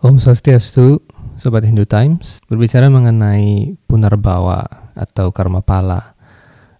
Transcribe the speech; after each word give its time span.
Om 0.00 0.16
Swastiastu, 0.16 1.04
Sobat 1.36 1.60
Hindu 1.60 1.84
Times, 1.84 2.40
berbicara 2.48 2.88
mengenai 2.88 3.76
punarbawa 3.84 4.64
atau 4.96 5.28
karma 5.28 5.60
pala 5.60 6.16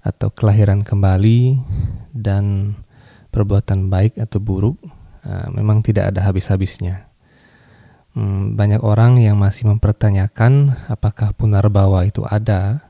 atau 0.01 0.33
kelahiran 0.33 0.81
kembali 0.81 1.61
dan 2.17 2.73
perbuatan 3.29 3.93
baik 3.93 4.17
atau 4.17 4.41
buruk 4.41 4.81
uh, 5.29 5.53
memang 5.53 5.85
tidak 5.85 6.17
ada 6.17 6.25
habis-habisnya. 6.25 7.13
Hmm, 8.17 8.57
banyak 8.57 8.81
orang 8.81 9.21
yang 9.21 9.37
masih 9.37 9.69
mempertanyakan 9.69 10.73
apakah 10.89 11.37
punarbawa 11.37 12.09
itu 12.09 12.25
ada 12.25 12.89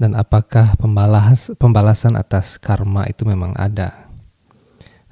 dan 0.00 0.16
apakah 0.16 0.80
pembalas, 0.80 1.52
pembalasan 1.60 2.16
atas 2.16 2.56
karma 2.56 3.04
itu 3.04 3.28
memang 3.28 3.52
ada. 3.60 4.11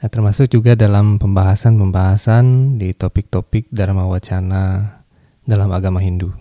Nah, 0.00 0.08
termasuk 0.08 0.48
juga 0.48 0.72
dalam 0.72 1.20
pembahasan-pembahasan 1.20 2.80
di 2.80 2.96
topik-topik 2.96 3.68
Dharma 3.68 4.08
Wacana 4.08 4.96
dalam 5.44 5.68
agama 5.76 6.00
Hindu. 6.00 6.32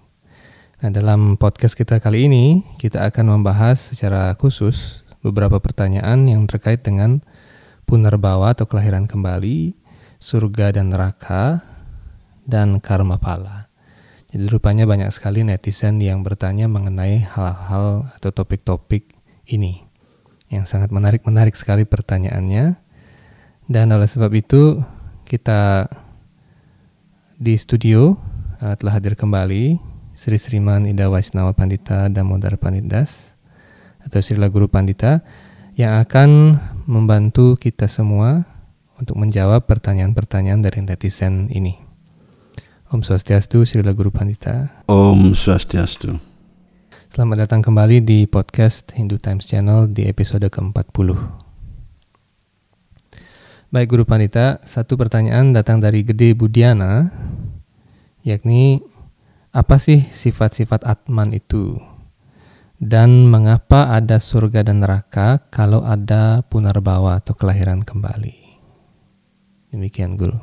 Nah, 0.79 0.87
dalam 0.87 1.35
podcast 1.35 1.75
kita 1.75 1.99
kali 1.99 2.31
ini, 2.31 2.63
kita 2.79 3.03
akan 3.11 3.35
membahas 3.35 3.91
secara 3.91 4.31
khusus 4.39 5.03
beberapa 5.19 5.59
pertanyaan 5.59 6.23
yang 6.31 6.47
terkait 6.47 6.87
dengan 6.87 7.19
punarbawa 7.83 8.55
atau 8.55 8.63
kelahiran 8.63 9.11
kembali, 9.11 9.75
surga 10.23 10.79
dan 10.79 10.95
neraka, 10.95 11.59
dan 12.47 12.79
karma 12.79 13.19
pala. 13.19 13.67
Jadi 14.31 14.47
rupanya 14.47 14.87
banyak 14.87 15.11
sekali 15.11 15.43
netizen 15.43 15.99
yang 15.99 16.23
bertanya 16.23 16.71
mengenai 16.71 17.27
hal-hal 17.27 18.07
atau 18.15 18.31
topik-topik 18.31 19.03
ini. 19.51 19.83
Yang 20.47 20.71
sangat 20.71 20.95
menarik-menarik 20.95 21.59
sekali 21.59 21.83
pertanyaannya 21.83 22.87
dan 23.69 23.93
oleh 23.93 24.09
sebab 24.09 24.33
itu 24.33 24.81
kita 25.29 25.85
di 27.37 27.53
studio 27.53 28.17
uh, 28.65 28.73
telah 28.73 28.97
hadir 28.97 29.13
kembali 29.13 29.77
Sri 30.17 30.41
Sriman 30.41 30.89
Ida 30.89 31.07
Waisnawa 31.07 31.53
Pandita 31.53 32.09
Damodar 32.09 32.57
Panditas 32.57 33.37
atau 34.01 34.19
Srila 34.25 34.49
Guru 34.49 34.65
Pandita 34.65 35.21
yang 35.77 36.01
akan 36.01 36.57
membantu 36.89 37.55
kita 37.55 37.85
semua 37.85 38.43
untuk 38.99 39.15
menjawab 39.15 39.63
pertanyaan-pertanyaan 39.63 40.59
dari 40.59 40.83
netizen 40.83 41.47
ini. 41.53 41.79
Om 42.89 43.05
Swastiastu, 43.05 43.63
Srila 43.63 43.95
Guru 43.95 44.11
Pandita. 44.11 44.83
Om 44.89 45.31
Swastiastu. 45.37 46.19
Selamat 47.07 47.47
datang 47.47 47.63
kembali 47.63 48.03
di 48.03 48.25
podcast 48.27 48.91
Hindu 48.97 49.21
Times 49.21 49.47
Channel 49.47 49.87
di 49.87 50.09
episode 50.09 50.43
ke-40. 50.51 51.48
Baik 53.69 53.93
Guru 53.93 54.01
Panita, 54.01 54.57
satu 54.65 54.97
pertanyaan 54.97 55.53
datang 55.53 55.77
dari 55.77 56.01
Gede 56.01 56.33
Budiana, 56.33 57.05
yakni 58.25 58.81
apa 59.53 59.77
sih 59.77 60.09
sifat-sifat 60.09 60.81
Atman 60.89 61.29
itu? 61.37 61.77
Dan 62.81 63.29
mengapa 63.29 63.93
ada 63.93 64.17
surga 64.17 64.65
dan 64.65 64.81
neraka 64.81 65.45
kalau 65.53 65.85
ada 65.85 66.41
punarbawa 66.49 67.21
atau 67.21 67.37
kelahiran 67.37 67.85
kembali? 67.85 68.57
Demikian 69.69 70.17
Guru. 70.17 70.41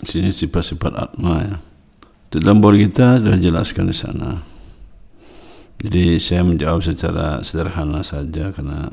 Sini 0.00 0.32
sifat-sifat 0.32 0.96
Atma 0.96 1.44
ya. 1.44 1.60
Dalam 2.32 2.64
bor 2.64 2.80
kita 2.80 3.20
sudah 3.20 3.36
jelaskan 3.36 3.92
di 3.92 3.96
sana. 4.00 4.40
Jadi 5.84 6.16
saya 6.16 6.48
menjawab 6.48 6.80
secara 6.80 7.44
sederhana 7.44 8.00
saja 8.00 8.56
karena 8.56 8.88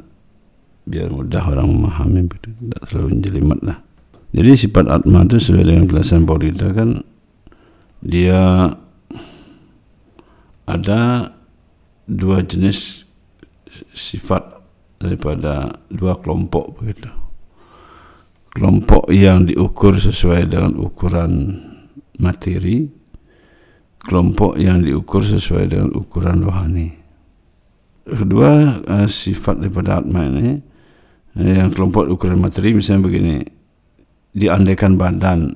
biar 0.88 1.12
mudah 1.12 1.44
orang 1.44 1.68
memahami 1.68 2.26
tidak 2.32 2.82
terlalu 2.88 3.20
jelimet 3.20 3.60
lah. 3.62 3.78
Jadi 4.32 4.52
sifat 4.56 4.86
atma 4.88 5.28
itu 5.28 5.40
sesuai 5.40 5.64
dengan 5.68 5.86
penjelasan 5.88 6.24
Paulita 6.24 6.68
kan 6.72 7.00
dia 8.04 8.72
ada 10.68 11.32
dua 12.08 12.44
jenis 12.44 13.04
sifat 13.92 14.44
daripada 15.00 15.76
dua 15.92 16.16
kelompok 16.20 16.80
begitu. 16.80 17.12
Kelompok 18.56 19.14
yang 19.14 19.46
diukur 19.46 20.00
sesuai 20.02 20.50
dengan 20.50 20.74
ukuran 20.82 21.62
materi 22.18 22.90
kelompok 24.08 24.56
yang 24.56 24.80
diukur 24.80 25.20
sesuai 25.20 25.68
dengan 25.68 25.92
ukuran 25.92 26.40
rohani. 26.40 26.96
Kedua 28.08 28.80
uh, 28.88 29.08
sifat 29.08 29.60
daripada 29.60 30.00
atma 30.00 30.24
ini 30.32 30.64
yang 31.38 31.70
kelompok 31.70 32.10
ukuran 32.10 32.42
materi 32.42 32.74
misalnya 32.74 33.06
begini. 33.06 33.38
Diandaikan 34.34 34.98
badan. 34.98 35.54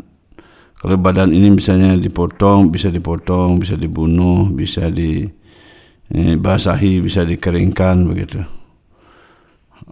Kalau 0.81 0.97
badan 0.97 1.29
ini 1.29 1.53
misalnya 1.53 1.93
dipotong 1.93 2.73
bisa 2.73 2.89
dipotong 2.89 3.61
bisa 3.61 3.77
dibunuh 3.77 4.49
bisa 4.49 4.89
dibasahi 4.89 6.91
eh, 6.97 7.01
bisa 7.01 7.21
dikeringkan 7.21 8.09
begitu. 8.09 8.41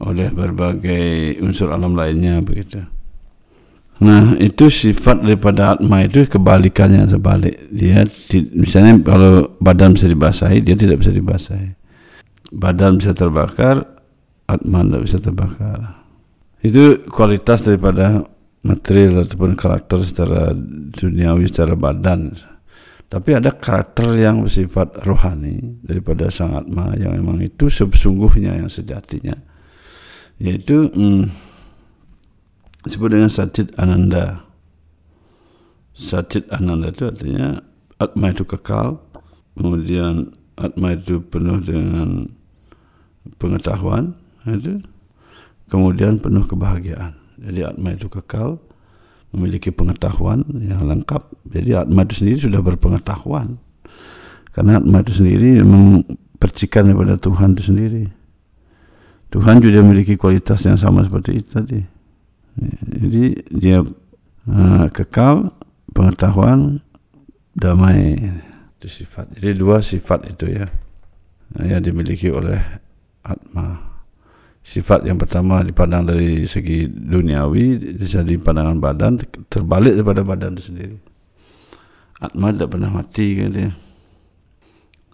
Oleh 0.02 0.34
berbagai 0.34 1.38
unsur 1.46 1.70
alam 1.70 1.94
lainnya 1.94 2.42
begitu. 2.42 2.82
Nah 4.00 4.32
itu 4.40 4.72
sifat 4.72 5.28
daripada 5.28 5.76
atma 5.76 6.08
itu 6.08 6.24
kebalikannya 6.26 7.06
sebalik. 7.06 7.70
Dia 7.70 8.08
misalnya 8.56 8.98
kalau 9.04 9.60
badan 9.60 9.94
bisa 9.94 10.08
dibasahi 10.08 10.64
dia 10.64 10.74
tidak 10.74 11.06
bisa 11.06 11.14
dibasahi. 11.14 11.70
Badan 12.50 12.98
bisa 12.98 13.14
terbakar 13.14 13.86
atma 14.50 14.82
tidak 14.82 15.02
bisa 15.06 15.18
terbakar. 15.22 15.80
Itu 16.66 17.06
kualitas 17.08 17.62
daripada 17.62 18.26
material 18.66 19.24
ataupun 19.24 19.54
karakter 19.56 20.02
secara 20.02 20.52
duniawi, 20.98 21.48
secara 21.48 21.78
badan. 21.78 22.34
Tapi 23.10 23.34
ada 23.34 23.50
karakter 23.50 24.14
yang 24.22 24.46
bersifat 24.46 25.02
rohani 25.02 25.82
daripada 25.82 26.30
sang 26.30 26.54
atma 26.54 26.94
yang 26.94 27.18
memang 27.18 27.42
itu 27.42 27.70
sesungguhnya 27.70 28.60
yang 28.60 28.70
sejatinya. 28.70 29.34
Yaitu 30.38 30.94
hmm, 30.94 31.26
disebut 32.86 33.10
dengan 33.10 33.32
Ananda. 33.82 34.26
Satchit 36.00 36.48
Ananda 36.54 36.94
itu 36.94 37.10
artinya 37.10 37.60
atma 38.00 38.32
itu 38.32 38.46
kekal, 38.48 39.02
kemudian 39.58 40.32
atma 40.56 40.96
itu 40.96 41.20
penuh 41.20 41.60
dengan 41.60 42.30
pengetahuan, 43.42 44.16
itu 44.48 44.80
kemudian 45.68 46.22
penuh 46.22 46.46
kebahagiaan. 46.48 47.16
Jadi 47.40 47.60
atma 47.64 47.96
itu 47.96 48.12
kekal, 48.12 48.60
memiliki 49.32 49.72
pengetahuan 49.72 50.44
yang 50.60 50.84
lengkap. 50.84 51.24
Jadi 51.48 51.72
atma 51.78 52.04
itu 52.04 52.26
sendiri 52.26 52.40
sudah 52.50 52.62
berpengetahuan. 52.64 53.56
Karena 54.52 54.82
atma 54.82 55.00
itu 55.06 55.14
sendiri 55.24 55.62
memang 55.64 56.04
percikan 56.42 56.90
daripada 56.90 57.16
Tuhan 57.16 57.56
itu 57.56 57.64
sendiri. 57.72 58.04
Tuhan 59.30 59.62
juga 59.62 59.86
memiliki 59.86 60.18
kualitas 60.18 60.66
yang 60.66 60.76
sama 60.76 61.06
seperti 61.06 61.32
itu 61.38 61.50
tadi. 61.54 61.80
Jadi 62.90 63.26
dia 63.54 63.86
uh, 64.50 64.86
kekal, 64.90 65.54
pengetahuan, 65.94 66.82
damai 67.54 68.18
itu 68.80 68.88
sifat. 68.90 69.30
Jadi 69.38 69.54
dua 69.54 69.86
sifat 69.86 70.34
itu 70.34 70.50
ya 70.50 70.66
yang 71.62 71.82
dimiliki 71.82 72.30
oleh 72.34 72.58
atma 73.26 73.89
sifat 74.70 75.02
yang 75.02 75.18
pertama 75.18 75.66
dipandang 75.66 76.06
dari 76.06 76.46
segi 76.46 76.86
duniawi 76.86 77.98
jadi 78.06 78.38
pandangan 78.38 78.78
badan 78.78 79.18
terbalik 79.50 79.98
daripada 79.98 80.22
badan 80.22 80.54
itu 80.54 80.70
sendiri. 80.70 80.96
Atma 82.22 82.54
tidak 82.54 82.78
pernah 82.78 82.94
mati 82.94 83.28
kan 83.34 83.50
dia. 83.50 83.72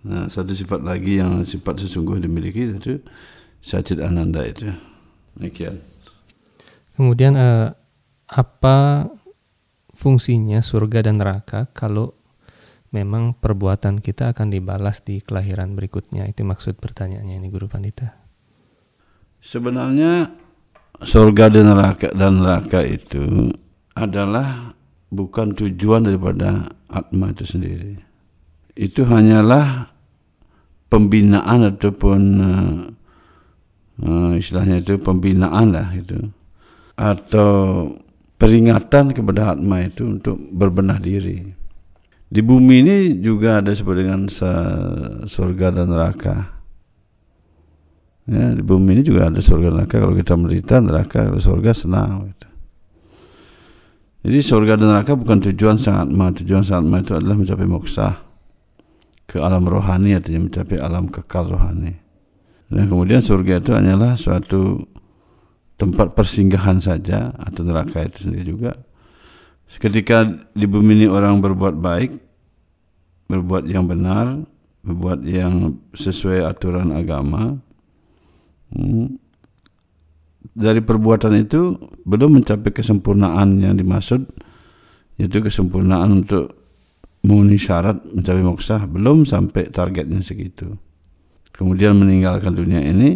Nah, 0.05 0.27
satu 0.27 0.51
sifat 0.51 0.83
lagi 0.83 1.23
yang 1.23 1.47
sifat 1.47 1.88
sesungguh 1.88 2.19
dimiliki 2.19 2.67
itu 2.67 2.99
sajid 3.63 4.03
ananda 4.03 4.43
itu. 4.43 4.67
Demikian. 5.39 5.79
Kemudian 6.99 7.39
uh, 7.39 7.72
apa 8.27 9.07
fungsinya 9.95 10.59
surga 10.59 11.07
dan 11.07 11.23
neraka 11.23 11.72
kalau 11.72 12.11
memang 12.91 13.31
perbuatan 13.40 14.03
kita 14.03 14.35
akan 14.35 14.51
dibalas 14.51 14.99
di 14.99 15.23
kelahiran 15.23 15.79
berikutnya? 15.79 16.28
Itu 16.28 16.43
maksud 16.43 16.75
pertanyaannya 16.75 17.40
ini 17.40 17.47
guru 17.47 17.72
pandita 17.72 18.24
Sebenarnya 19.46 20.34
surga 21.06 21.53
dan 21.53 21.70
neraka 21.70 22.09
dan 22.18 22.42
neraka 22.42 22.82
itu 22.82 23.53
adalah 23.94 24.74
bukan 25.14 25.53
tujuan 25.53 26.02
daripada 26.02 26.66
atma 26.90 27.30
itu 27.30 27.46
sendiri. 27.46 27.94
Itu 28.74 29.06
hanyalah 29.06 29.94
pembinaan 30.90 31.78
ataupun 31.78 32.22
uh, 32.42 32.78
uh, 34.02 34.34
istilahnya 34.34 34.82
itu 34.82 34.97
pembinaan 34.97 35.78
lah 35.78 35.94
itu 35.94 36.18
atau 36.97 37.92
peringatan 38.42 39.14
kepada 39.14 39.53
atma 39.53 39.86
itu 39.86 40.09
untuk 40.09 40.42
berbenah 40.42 40.97
diri. 40.97 41.53
Di 42.26 42.42
bumi 42.42 42.82
ini 42.82 42.97
juga 43.22 43.62
ada 43.62 43.70
seperti 43.70 44.09
dengan 44.09 44.26
surga 45.30 45.68
dan 45.70 45.94
neraka. 45.94 46.54
Ya, 48.25 48.57
di 48.57 48.66
bumi 48.66 48.97
ini 48.97 49.01
juga 49.05 49.29
ada 49.29 49.37
surga 49.37 49.69
neraka. 49.69 50.01
Kalau 50.01 50.17
kita 50.17 50.33
menderita 50.33 50.81
neraka, 50.81 51.29
kalau 51.29 51.37
surga 51.37 51.72
senang. 51.77 52.33
Gitu. 52.33 52.47
Jadi 54.25 54.39
surga 54.41 54.73
dan 54.81 54.87
neraka 54.89 55.13
bukan 55.13 55.37
tujuan 55.51 55.77
sangat 55.77 56.09
ma. 56.09 56.33
Tujuan 56.33 56.66
sangat 56.66 56.85
ma 56.89 56.97
itu 57.05 57.13
adalah 57.13 57.37
mencapai 57.37 57.69
moksa 57.69 58.17
ke 59.29 59.37
alam 59.37 59.66
rohani 59.66 60.17
artinya 60.17 60.49
mencapai 60.49 60.77
alam 60.81 61.05
kekal 61.05 61.53
rohani. 61.53 61.93
Dan 62.66 62.89
kemudian 62.89 63.22
surga 63.22 63.61
itu 63.61 63.77
hanyalah 63.77 64.17
suatu 64.17 64.81
tempat 65.77 66.17
persinggahan 66.17 66.81
saja 66.81 67.29
atau 67.37 67.61
neraka 67.61 68.01
itu 68.01 68.25
sendiri 68.25 68.45
juga. 68.57 68.73
Ketika 69.75 70.25
di 70.55 70.66
bumi 70.66 71.03
ini 71.03 71.05
orang 71.05 71.37
berbuat 71.43 71.77
baik, 71.77 72.11
berbuat 73.29 73.69
yang 73.69 73.85
benar, 73.85 74.39
berbuat 74.81 75.22
yang 75.27 75.77
sesuai 75.93 76.47
aturan 76.47 76.89
agama, 76.95 77.59
dari 80.56 80.82
perbuatan 80.82 81.34
itu 81.35 81.76
belum 82.06 82.41
mencapai 82.41 82.72
kesempurnaan 82.72 83.59
yang 83.59 83.76
dimaksud 83.76 84.23
yaitu 85.20 85.40
kesempurnaan 85.40 86.23
untuk 86.23 86.52
memenuhi 87.26 87.58
syarat 87.58 87.97
mencapai 88.14 88.44
moksa 88.46 88.84
belum 88.85 89.26
sampai 89.26 89.72
targetnya 89.72 90.22
segitu. 90.22 90.76
Kemudian 91.56 91.96
meninggalkan 91.96 92.52
dunia 92.52 92.84
ini 92.84 93.16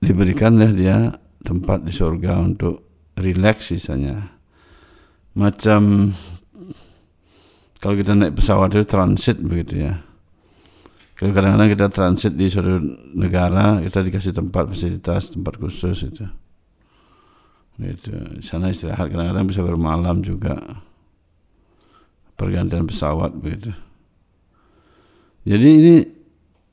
diberikanlah 0.00 0.72
dia 0.72 1.12
tempat 1.44 1.84
di 1.84 1.92
surga 1.92 2.40
untuk 2.40 2.80
rileks 3.20 3.76
sisanya. 3.76 4.24
Macam 5.36 6.10
kalau 7.78 7.94
kita 7.94 8.16
naik 8.16 8.34
pesawat 8.34 8.74
itu 8.74 8.84
transit 8.88 9.38
begitu 9.38 9.86
ya 9.86 10.07
kadang-kadang 11.18 11.70
kita 11.74 11.86
transit 11.90 12.32
di 12.38 12.46
suatu 12.46 12.78
negara 13.18 13.82
kita 13.82 14.06
dikasih 14.06 14.32
tempat 14.38 14.70
fasilitas 14.70 15.34
tempat 15.34 15.58
khusus 15.58 16.06
itu 16.06 16.22
Gitu. 17.78 18.42
Sana 18.42 18.74
istirahat 18.74 19.06
kadang-kadang 19.06 19.46
bisa 19.46 19.62
bermalam 19.62 20.18
juga. 20.20 20.58
Pergantian 22.34 22.86
pesawat 22.86 23.34
begitu. 23.38 23.70
Jadi 25.46 25.68
ini 25.70 25.94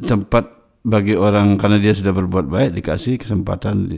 tempat 0.02 0.50
bagi 0.86 1.18
orang 1.18 1.58
karena 1.58 1.82
dia 1.82 1.94
sudah 1.94 2.14
berbuat 2.14 2.46
baik 2.50 2.70
dikasih 2.78 3.18
kesempatan 3.18 3.90
di, 3.90 3.98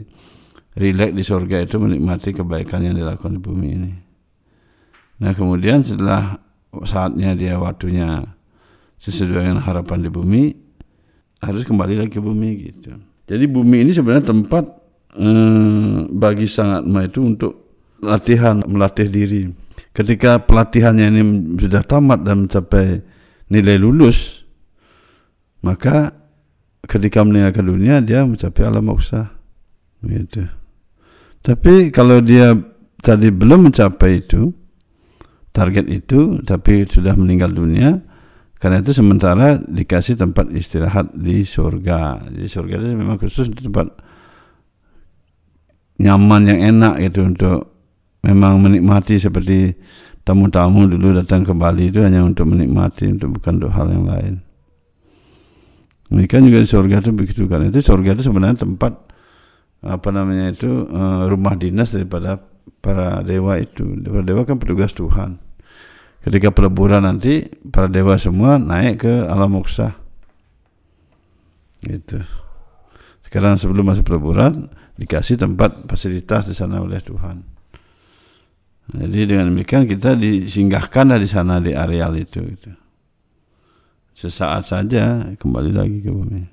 rileks 0.76 1.12
di 1.12 1.24
surga 1.24 1.64
itu 1.64 1.76
menikmati 1.76 2.32
kebaikan 2.32 2.84
yang 2.84 2.96
dilakukan 2.96 3.36
di 3.36 3.40
bumi 3.40 3.68
ini. 3.68 3.92
Nah 5.20 5.32
kemudian 5.36 5.84
setelah 5.84 6.40
saatnya 6.88 7.36
dia 7.36 7.60
waktunya 7.60 8.24
sesuai 8.98 9.30
dengan 9.30 9.62
harapan 9.62 10.04
di 10.04 10.10
bumi 10.10 10.42
harus 11.42 11.62
kembali 11.62 11.94
lagi 12.02 12.18
ke 12.18 12.20
bumi 12.22 12.50
gitu. 12.58 12.92
Jadi 13.28 13.44
bumi 13.46 13.86
ini 13.86 13.92
sebenarnya 13.94 14.34
tempat 14.34 14.64
hmm, 15.14 16.14
bagi 16.18 16.50
sangat 16.50 16.82
ma 16.88 17.06
itu 17.06 17.22
untuk 17.22 17.52
latihan 18.02 18.62
melatih 18.66 19.06
diri. 19.06 19.46
Ketika 19.94 20.42
pelatihannya 20.42 21.06
ini 21.10 21.22
sudah 21.58 21.82
tamat 21.82 22.22
dan 22.22 22.46
mencapai 22.46 23.02
nilai 23.50 23.76
lulus, 23.78 24.42
maka 25.62 26.14
ketika 26.86 27.22
meninggalkan 27.26 27.66
dunia 27.66 27.98
dia 27.98 28.22
mencapai 28.22 28.62
alam 28.66 28.86
moksa. 28.86 29.34
Gitu. 30.02 30.46
Tapi 31.42 31.90
kalau 31.90 32.22
dia 32.22 32.54
tadi 33.02 33.30
belum 33.34 33.70
mencapai 33.70 34.22
itu 34.22 34.54
target 35.50 35.86
itu, 35.90 36.38
tapi 36.46 36.86
sudah 36.86 37.18
meninggal 37.18 37.50
dunia, 37.50 37.98
karena 38.58 38.82
itu 38.82 38.90
sementara 38.90 39.54
dikasih 39.54 40.18
tempat 40.18 40.50
istirahat 40.50 41.14
di 41.14 41.46
surga. 41.46 42.26
Di 42.26 42.50
surga 42.50 42.74
itu 42.82 42.86
memang 42.98 43.14
khusus 43.14 43.46
tempat 43.54 43.86
nyaman 46.02 46.42
yang 46.50 46.60
enak 46.74 46.94
gitu 47.06 47.22
untuk 47.22 47.58
memang 48.26 48.58
menikmati 48.58 49.22
seperti 49.22 49.78
tamu-tamu 50.26 50.90
dulu 50.90 51.22
datang 51.22 51.46
ke 51.46 51.54
Bali 51.54 51.94
itu 51.94 52.02
hanya 52.02 52.26
untuk 52.26 52.50
menikmati 52.50 53.06
untuk 53.14 53.38
bukan 53.38 53.62
untuk 53.62 53.72
hal 53.78 53.86
yang 53.94 54.06
lain. 54.10 54.34
Kan 56.26 56.42
juga 56.50 56.58
di 56.58 56.68
surga 56.68 56.98
itu 56.98 57.10
begitu 57.14 57.42
kan. 57.46 57.62
Itu 57.62 57.78
surga 57.78 58.18
itu 58.18 58.26
sebenarnya 58.26 58.66
tempat 58.66 59.06
apa 59.86 60.08
namanya 60.10 60.50
itu 60.50 60.90
uh, 60.90 61.30
rumah 61.30 61.54
dinas 61.54 61.94
daripada 61.94 62.42
para 62.82 63.22
dewa 63.22 63.54
itu. 63.62 63.86
Para 64.02 64.26
dewa 64.26 64.42
kan 64.42 64.58
petugas 64.58 64.90
Tuhan. 64.98 65.47
Ketika 66.28 66.52
peleburan 66.52 67.08
nanti 67.08 67.40
para 67.72 67.88
dewa 67.88 68.20
semua 68.20 68.60
naik 68.60 69.08
ke 69.08 69.12
alam 69.24 69.48
moksa. 69.48 69.96
Gitu. 71.80 72.20
Sekarang 73.24 73.56
sebelum 73.56 73.88
masuk 73.88 74.04
peleburan 74.04 74.68
dikasih 75.00 75.40
tempat 75.40 75.88
fasilitas 75.88 76.44
di 76.44 76.52
sana 76.52 76.84
oleh 76.84 77.00
Tuhan. 77.00 77.40
Jadi 78.92 79.24
dengan 79.24 79.48
demikian 79.48 79.88
kita 79.88 80.20
disinggahkan 80.20 81.16
di 81.16 81.24
sana 81.24 81.64
di 81.64 81.72
areal 81.72 82.12
itu. 82.20 82.44
Gitu. 82.44 82.76
Sesaat 84.12 84.68
saja 84.68 85.32
kembali 85.32 85.72
lagi 85.72 86.04
ke 86.04 86.12
bumi. 86.12 86.44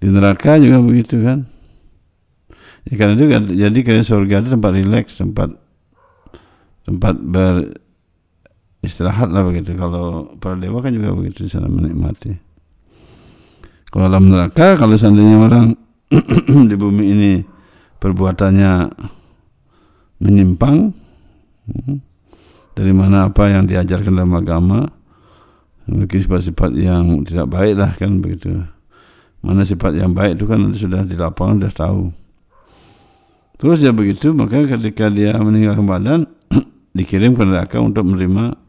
Di 0.00 0.08
neraka 0.08 0.56
juga 0.56 0.80
begitu 0.80 1.20
kan. 1.20 1.44
Ya, 2.88 2.96
karena 2.96 3.20
itu 3.20 3.26
kan, 3.28 3.42
jadi 3.52 3.78
ke 3.84 4.00
surga 4.00 4.40
itu 4.40 4.48
tempat 4.56 4.72
rileks, 4.72 5.20
tempat 5.20 5.52
tempat 6.88 7.20
ber 7.20 7.84
istirahat 8.84 9.30
lah 9.30 9.42
begitu. 9.46 9.74
Kalau 9.74 10.34
para 10.38 10.54
dewa 10.54 10.82
kan 10.82 10.94
juga 10.94 11.14
begitu 11.14 11.46
di 11.46 11.50
sana 11.50 11.66
menikmati. 11.66 12.32
Kalau 13.88 14.04
alam 14.04 14.28
neraka, 14.28 14.76
kalau 14.76 14.94
seandainya 15.00 15.36
orang 15.40 15.72
di 16.70 16.76
bumi 16.76 17.04
ini 17.08 17.32
perbuatannya 17.98 18.72
menyimpang 20.18 20.76
hmm, 21.70 21.96
dari 22.74 22.92
mana 22.94 23.30
apa 23.30 23.50
yang 23.50 23.66
diajarkan 23.66 24.14
dalam 24.14 24.34
agama 24.34 24.86
memiliki 25.86 26.22
sifat-sifat 26.22 26.70
yang 26.78 27.22
tidak 27.26 27.50
baik 27.50 27.74
lah 27.78 27.90
kan 27.94 28.18
begitu 28.22 28.62
mana 29.42 29.62
sifat 29.62 29.98
yang 29.98 30.12
baik 30.14 30.38
itu 30.38 30.44
kan 30.46 30.58
nanti 30.58 30.78
sudah 30.82 31.06
di 31.06 31.14
lapangan 31.14 31.62
sudah 31.62 31.74
tahu 31.74 32.02
terus 33.58 33.78
ya 33.82 33.94
begitu 33.94 34.34
maka 34.34 34.66
ketika 34.66 35.10
dia 35.10 35.34
meninggalkan 35.38 35.86
badan 35.86 36.20
dikirim 36.98 37.34
ke 37.38 37.42
neraka 37.46 37.78
untuk 37.78 38.06
menerima 38.06 38.67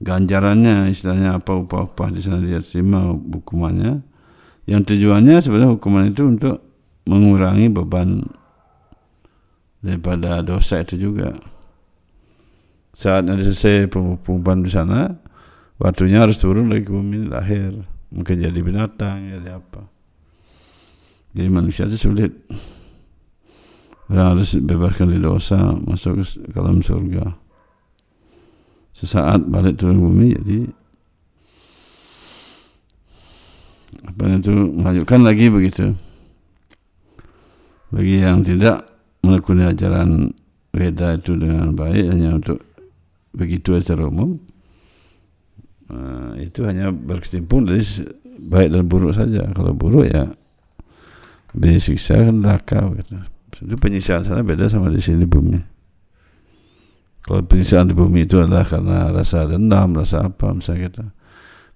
ganjarannya 0.00 0.88
istilahnya 0.88 1.36
apa 1.38 1.60
upah-upah 1.60 2.08
di 2.10 2.20
sana 2.24 2.40
dia 2.40 2.64
terima 2.64 3.12
hukumannya. 3.12 4.00
Yang 4.64 4.96
tujuannya 4.96 5.36
sebenarnya 5.44 5.70
hukuman 5.76 6.04
itu 6.08 6.22
untuk 6.24 6.56
mengurangi 7.04 7.68
beban 7.68 8.24
daripada 9.84 10.40
dosa 10.40 10.80
itu 10.80 11.10
juga. 11.10 11.36
Saat 12.96 13.28
nanti 13.28 13.44
selesai 13.48 13.88
penghukuman 13.88 14.64
di 14.64 14.70
sana 14.72 15.08
waktunya 15.80 16.24
harus 16.24 16.40
turun 16.40 16.68
lagi 16.72 16.88
ke 16.88 16.92
bumi 16.92 17.28
lahir. 17.28 17.76
Mungkin 18.10 18.42
jadi 18.42 18.58
binatang 18.60 19.30
jadi 19.30 19.60
apa. 19.60 19.86
Jadi 21.30 21.46
manusia 21.46 21.86
itu 21.86 22.10
sulit. 22.10 22.34
Orang 24.10 24.34
harus 24.34 24.58
bebaskan 24.58 25.14
dari 25.14 25.22
dosa 25.22 25.78
masuk 25.86 26.26
ke 26.26 26.50
dalam 26.50 26.82
surga 26.82 27.39
sesaat 29.00 29.48
balik 29.48 29.80
turun 29.80 29.96
bumi 29.96 30.36
jadi 30.36 30.58
apa 34.04 34.36
itu 34.36 34.52
melanjutkan 34.52 35.20
lagi 35.24 35.46
begitu. 35.48 35.96
Bagi 37.90 38.22
yang 38.22 38.46
tidak 38.46 38.86
menekuni 39.24 39.66
ajaran 39.66 40.30
Weda 40.70 41.18
itu 41.18 41.34
dengan 41.34 41.74
baik 41.74 42.06
hanya 42.14 42.38
untuk 42.38 42.62
begitu 43.34 43.74
secara 43.82 44.06
umum 44.06 44.38
uh, 45.90 46.38
itu 46.38 46.62
hanya 46.62 46.94
berkecimpung 46.94 47.66
dari 47.66 47.82
baik 48.38 48.68
dan 48.70 48.84
buruk 48.86 49.10
saja. 49.10 49.50
Kalau 49.50 49.74
buruk 49.74 50.06
ya 50.06 50.30
disiksa 51.50 52.30
neraka 52.30 52.86
gitu. 52.94 53.18
itu 53.66 53.74
penyiksaan 53.74 54.22
sana 54.22 54.46
beda 54.46 54.70
sama 54.70 54.88
di 54.94 55.02
sini 55.02 55.26
bumi 55.26 55.79
kalau 57.24 57.44
penyiksaan 57.44 57.90
di 57.90 57.94
bumi 57.94 58.24
itu 58.24 58.40
adalah 58.40 58.64
karena 58.64 59.12
rasa 59.12 59.44
dendam 59.44 59.92
rasa 59.96 60.28
apa 60.28 60.56
misalnya 60.56 60.88
kita 60.88 61.04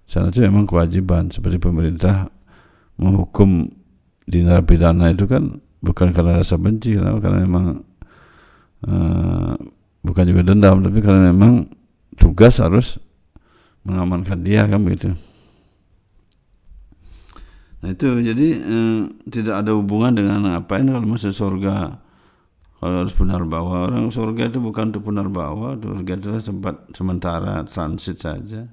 sana 0.04 0.28
itu 0.28 0.44
memang 0.44 0.68
kewajiban. 0.68 1.32
Seperti 1.32 1.56
pemerintah 1.56 2.28
menghukum 3.00 3.68
di 4.24 4.40
narapidana 4.44 5.12
itu 5.12 5.28
kan 5.28 5.60
bukan 5.84 6.16
karena 6.16 6.40
rasa 6.40 6.56
benci 6.56 6.96
karena, 6.96 7.16
karena 7.20 7.38
memang 7.44 7.64
uh, 8.88 9.52
bukan 10.00 10.24
juga 10.24 10.42
dendam 10.46 10.80
tapi 10.80 10.98
karena 11.04 11.28
memang 11.28 11.68
tugas 12.16 12.56
harus 12.62 12.96
mengamankan 13.84 14.40
dia 14.40 14.64
kan 14.64 14.80
begitu. 14.80 15.12
Nah 17.84 17.92
itu 17.92 18.08
jadi 18.24 18.48
uh, 18.64 19.00
tidak 19.28 19.60
ada 19.60 19.76
hubungan 19.76 20.16
dengan 20.16 20.56
apa 20.56 20.80
ini 20.80 20.88
kalau 20.88 21.04
masuk 21.04 21.36
surga 21.36 22.00
kalau 22.85 23.00
harus 23.00 23.17
benar 23.17 23.41
bahwa 23.49 23.88
orang 23.88 24.12
surga 24.12 24.53
itu 24.53 24.61
bukan 24.61 24.93
untuk 24.93 25.09
benar 25.09 25.33
bahwa 25.33 25.73
surga 25.73 26.21
adalah 26.21 26.41
tempat 26.45 26.75
sementara 26.93 27.64
transit 27.64 28.21
saja. 28.21 28.69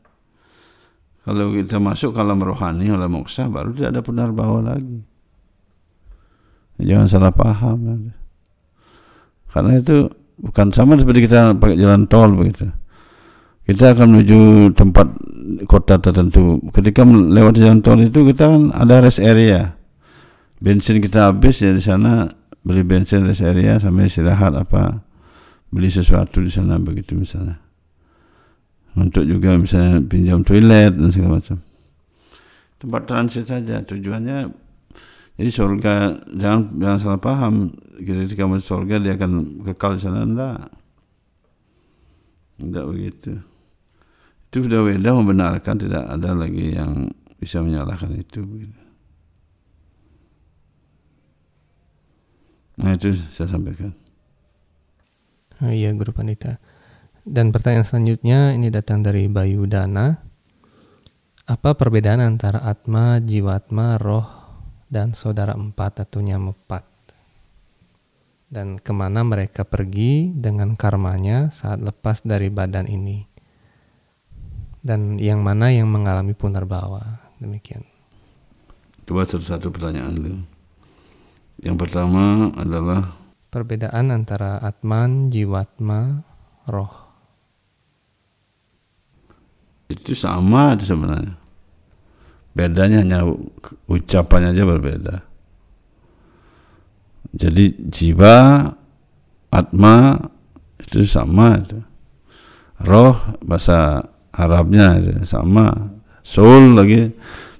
Kalau 1.24 1.56
kita 1.56 1.80
masuk 1.80 2.12
kalau 2.12 2.36
rohani, 2.36 2.91
alam 2.91 3.08
moksa, 3.08 3.48
baru 3.48 3.72
tidak 3.72 3.96
ada 3.96 4.01
benar 4.03 4.36
bawa 4.36 4.75
lagi. 4.75 5.00
Jangan 6.84 7.08
salah 7.08 7.32
paham. 7.32 8.12
Karena 9.48 9.80
itu 9.80 10.12
bukan 10.44 10.75
sama 10.75 11.00
seperti 11.00 11.32
kita 11.32 11.56
pakai 11.56 11.80
jalan 11.80 12.03
tol 12.12 12.36
begitu. 12.36 12.68
Kita 13.63 13.96
akan 13.96 14.12
menuju 14.12 14.75
tempat 14.75 15.08
kota 15.72 16.03
tertentu. 16.03 16.60
Ketika 16.75 17.08
melewati 17.08 17.63
jalan 17.63 17.80
tol 17.80 18.03
itu 18.03 18.27
kita 18.27 18.44
kan 18.51 18.75
ada 18.75 19.08
rest 19.08 19.24
area. 19.24 19.72
Bensin 20.60 21.00
kita 21.00 21.32
habis 21.32 21.63
ya 21.63 21.72
di 21.72 21.80
sana 21.80 22.40
beli 22.62 22.86
bensin 22.86 23.25
rest 23.25 23.41
area 23.41 23.82
sampai 23.82 24.06
istirahat 24.10 24.53
apa 24.53 25.01
beli 25.74 25.89
sesuatu 25.89 26.41
di 26.44 26.51
sana 26.51 26.77
begitu 26.77 27.18
misalnya. 27.18 27.58
Untuk 28.91 29.24
juga 29.24 29.56
misalnya 29.56 30.03
pinjam 30.03 30.44
toilet 30.44 30.94
dan 30.94 31.10
segala 31.15 31.39
macam. 31.39 31.58
Tempat 32.82 33.01
transit 33.08 33.46
saja 33.48 33.80
tujuannya 33.86 34.51
jadi 35.39 35.50
surga 35.50 35.94
jangan 36.38 36.62
jangan 36.77 36.98
salah 37.01 37.22
paham 37.22 37.53
ketika 37.98 38.46
masuk 38.46 38.68
surga 38.68 39.01
dia 39.01 39.13
akan 39.18 39.63
kekal 39.65 39.98
di 39.98 40.01
sana 40.03 40.22
enggak. 40.22 40.70
Enggak 42.62 42.86
begitu. 42.86 43.32
Itu 44.51 44.68
sudah 44.68 44.84
Weda 44.84 45.15
membenarkan 45.15 45.75
tidak 45.80 46.03
ada 46.06 46.36
lagi 46.36 46.75
yang 46.75 47.10
bisa 47.39 47.63
menyalahkan 47.63 48.12
itu 48.20 48.44
nah 52.81 52.97
itu 52.97 53.13
saya 53.29 53.47
sampaikan 53.47 53.93
oh, 55.61 55.71
iya 55.71 55.93
Guru 55.93 56.11
Pandita 56.11 56.57
dan 57.23 57.53
pertanyaan 57.53 57.85
selanjutnya 57.85 58.57
ini 58.57 58.73
datang 58.73 59.05
dari 59.05 59.29
Bayu 59.29 59.69
Dana 59.69 60.31
apa 61.51 61.75
perbedaan 61.75 62.23
antara 62.23 62.63
atma, 62.63 63.19
jiwatma, 63.19 64.00
roh, 64.00 64.23
dan 64.88 65.11
saudara 65.11 65.51
empat 65.51 66.07
atau 66.07 66.23
nyamepat? 66.23 66.88
Dan 68.47 68.79
ke 68.79 68.95
mana 68.95 69.27
mereka 69.27 69.67
pergi 69.67 70.31
dengan 70.31 70.79
karmanya 70.79 71.51
saat 71.51 71.83
lepas 71.83 72.23
dari 72.23 72.47
badan 72.47 72.88
ini? 72.88 73.27
Dan 74.79 75.19
yang 75.19 75.43
mana 75.43 75.75
yang 75.75 75.91
mengalami 75.91 76.31
punarbawa? 76.31 77.19
Demikian. 77.43 77.83
Coba 79.03 79.27
satu-satu 79.27 79.75
pertanyaan 79.75 80.13
dulu. 80.15 80.39
Yang 81.62 81.77
pertama 81.77 82.50
adalah 82.58 83.13
perbedaan 83.53 84.10
antara 84.10 84.58
atman, 84.58 85.30
jiwatma, 85.30 86.25
roh. 86.65 86.94
Itu 89.91 90.18
sama 90.18 90.74
itu 90.74 90.89
sebenarnya. 90.89 91.38
Bedanya 92.58 93.06
hanya 93.06 93.20
ucapannya 93.86 94.58
aja 94.58 94.63
berbeda. 94.65 95.15
Jadi 97.32 97.77
jiwa, 97.94 98.68
atma 99.53 100.18
itu 100.82 101.06
sama 101.06 101.62
itu. 101.62 101.80
Roh 102.82 103.38
bahasa 103.46 104.01
Arabnya 104.32 104.98
itu 104.98 105.27
sama. 105.27 105.91
Soul 106.24 106.74
lagi 106.74 107.12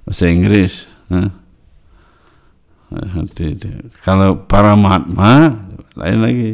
bahasa 0.08 0.24
Inggris. 0.26 0.88
Nah. 1.12 1.41
Kalau 4.04 4.44
paramatma 4.44 5.56
lain 5.96 6.18
lagi. 6.20 6.52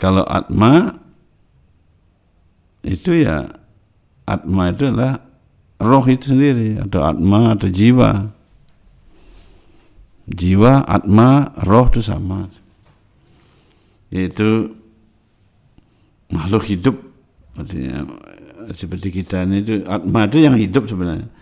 Kalau 0.00 0.24
atma 0.24 0.96
itu 2.80 3.12
ya 3.20 3.44
atma 4.24 4.72
itu 4.72 4.88
adalah 4.88 5.20
roh 5.76 6.04
itu 6.08 6.32
sendiri. 6.32 6.80
Atau 6.80 7.04
atma 7.04 7.52
atau 7.52 7.68
jiwa. 7.68 8.32
Jiwa 10.30 10.86
atma 10.86 11.52
roh 11.66 11.86
itu 11.90 12.00
sama. 12.00 12.48
Yaitu 14.08 14.72
makhluk 16.32 16.64
hidup. 16.70 16.96
Artinya 17.58 18.06
seperti 18.72 19.10
kita 19.10 19.44
ini 19.44 19.66
itu 19.66 19.74
atma 19.84 20.30
itu 20.30 20.38
yang 20.40 20.54
hidup 20.54 20.86
sebenarnya 20.86 21.39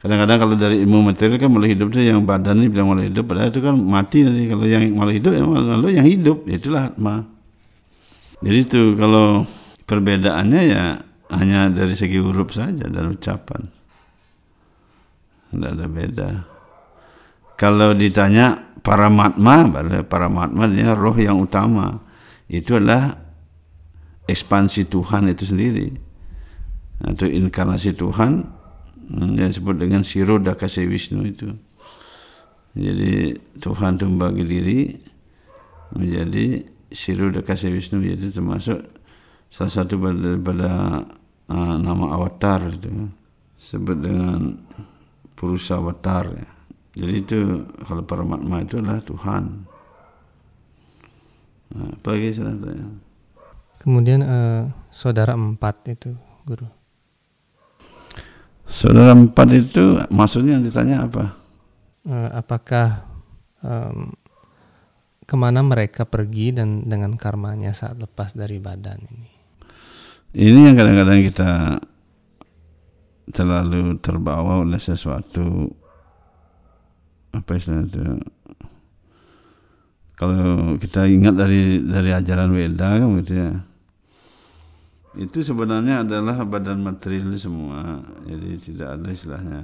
kadang-kadang 0.00 0.38
kalau 0.40 0.54
dari 0.56 0.80
ilmu 0.80 1.04
materi 1.04 1.36
kan 1.36 1.52
malah 1.52 1.68
hidup 1.68 1.92
itu 1.92 2.00
yang 2.08 2.24
badan 2.24 2.56
ini 2.64 2.68
bilang 2.72 2.88
malah 2.88 3.04
hidup 3.04 3.24
padahal 3.28 3.52
itu 3.52 3.60
kan 3.60 3.74
mati 3.76 4.24
nanti 4.24 4.48
kalau 4.48 4.64
yang 4.64 4.82
malah 4.96 5.14
hidup 5.14 5.32
ya 5.36 5.44
malah 5.44 5.92
yang 5.92 6.08
hidup 6.08 6.48
itulah 6.48 6.88
atma 6.88 7.28
jadi 8.40 8.58
itu 8.64 8.96
kalau 8.96 9.44
perbedaannya 9.84 10.60
ya 10.64 10.84
hanya 11.36 11.68
dari 11.68 11.92
segi 11.92 12.16
huruf 12.16 12.56
saja 12.56 12.88
dan 12.88 13.12
ucapan 13.12 13.60
tidak 15.50 15.70
ada 15.74 15.86
beda. 15.90 16.30
Kalau 17.58 17.90
ditanya 17.92 18.56
para 18.80 19.10
matma, 19.10 19.66
para 20.06 20.30
matma 20.30 20.64
dia 20.70 20.94
roh 20.94 21.14
yang 21.18 21.42
utama. 21.42 21.98
Itu 22.46 22.78
adalah 22.78 23.18
ekspansi 24.30 24.88
Tuhan 24.88 25.28
itu 25.28 25.44
sendiri. 25.44 25.90
Atau 27.02 27.26
inkarnasi 27.28 27.98
Tuhan 27.98 28.46
yang 29.10 29.50
disebut 29.50 29.76
dengan 29.76 30.06
Siroda 30.06 30.54
Kasih 30.54 30.86
Wisnu 30.86 31.26
itu. 31.26 31.50
Jadi 32.78 33.34
Tuhan 33.58 33.98
itu 33.98 34.04
membagi 34.06 34.44
diri 34.46 34.80
menjadi 35.98 36.62
Siroda 36.94 37.42
Kasih 37.42 37.74
Wisnu 37.74 37.98
itu 38.06 38.30
termasuk 38.30 38.78
salah 39.50 39.72
satu 39.74 39.98
daripada 39.98 41.02
uh, 41.50 41.76
nama 41.82 42.14
avatar 42.14 42.70
itu 42.70 43.10
sebut 43.58 43.98
dengan 43.98 44.54
Purusa 45.34 45.82
Watar 45.82 46.30
ya. 46.30 46.48
Jadi 46.90 47.14
itu 47.16 47.38
kalau 47.86 48.02
Paramatma 48.02 48.62
itu 48.62 48.78
adalah 48.78 49.02
Tuhan. 49.02 49.44
Nah, 51.70 51.86
apa 51.86 52.08
lagi 52.10 52.34
saya 52.34 52.58
Kemudian 53.80 54.20
uh, 54.26 54.68
saudara 54.90 55.38
empat 55.38 55.86
itu, 55.88 56.12
guru. 56.44 56.66
Saudara 58.70 59.18
empat 59.18 59.50
itu 59.50 59.98
maksudnya 60.14 60.54
yang 60.54 60.62
ditanya 60.62 61.10
apa? 61.10 61.34
Uh, 62.06 62.30
apakah 62.38 63.02
um, 63.66 64.14
ke 65.26 65.34
mana 65.34 65.58
mereka 65.66 66.06
pergi 66.06 66.54
dan 66.54 66.86
dengan 66.86 67.18
karmanya 67.18 67.74
saat 67.74 67.98
lepas 67.98 68.38
dari 68.38 68.62
badan 68.62 69.02
ini? 69.10 69.30
Ini 70.30 70.70
yang 70.70 70.78
kadang-kadang 70.78 71.20
kita 71.26 71.50
terlalu 73.34 73.98
terbawa 73.98 74.62
oleh 74.62 74.78
sesuatu 74.78 75.70
apa 77.30 77.50
istilahnya 77.54 77.86
itu 77.86 78.02
kalau 80.18 80.74
kita 80.78 81.06
ingat 81.06 81.34
dari 81.38 81.78
dari 81.82 82.10
ajaran 82.10 82.50
Weda 82.50 82.98
kan 82.98 83.08
gitu 83.22 83.32
ya 83.38 83.50
itu 85.18 85.42
sebenarnya 85.42 86.06
adalah 86.06 86.46
badan 86.46 86.86
material 86.86 87.34
semua. 87.34 87.98
Jadi 88.22 88.50
tidak 88.62 88.88
ada 88.94 89.08
istilahnya 89.10 89.60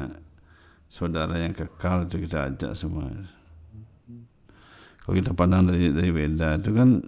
saudara 0.90 1.38
yang 1.38 1.54
kekal 1.54 2.10
itu 2.10 2.26
kita 2.26 2.50
ajak 2.50 2.72
semua. 2.74 3.06
Kalau 5.06 5.14
kita 5.14 5.30
pandang 5.38 5.70
dari 5.70 5.94
dari 5.94 6.10
Weda 6.10 6.58
itu 6.58 6.74
kan 6.74 6.98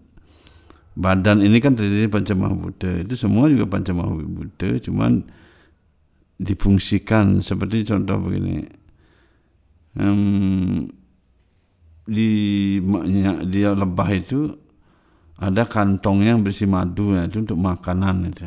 badan 0.94 1.42
ini 1.42 1.58
kan 1.58 1.74
terdiri 1.74 2.06
pancamah 2.06 2.54
Buddha. 2.54 3.02
Itu 3.02 3.18
semua 3.18 3.50
juga 3.50 3.66
pancamah 3.66 4.06
Buddha 4.22 4.70
cuman 4.86 5.26
difungsikan 6.38 7.42
seperti 7.42 7.82
contoh 7.90 8.22
begini. 8.22 8.62
Um, 9.98 10.86
di 12.06 12.30
di 13.50 13.60
lebah 13.66 14.10
itu 14.14 14.67
ada 15.38 15.62
kantong 15.64 16.26
yang 16.26 16.42
berisi 16.42 16.66
madu 16.66 17.14
ya, 17.14 17.30
itu 17.30 17.46
untuk 17.46 17.58
makanan 17.58 18.16
itu. 18.34 18.46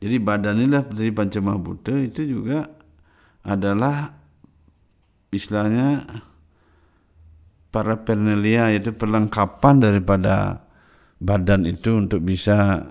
Jadi 0.00 0.16
badan 0.16 0.56
inilah 0.64 0.82
dari 0.90 1.12
pancamah 1.12 1.56
Buddha 1.60 1.94
itu 2.00 2.24
juga 2.24 2.66
adalah 3.44 4.10
istilahnya 5.30 6.02
para 7.70 8.02
pernelia 8.02 8.74
yaitu 8.74 8.90
perlengkapan 8.90 9.78
daripada 9.78 10.66
badan 11.22 11.68
itu 11.68 12.00
untuk 12.00 12.24
bisa 12.24 12.82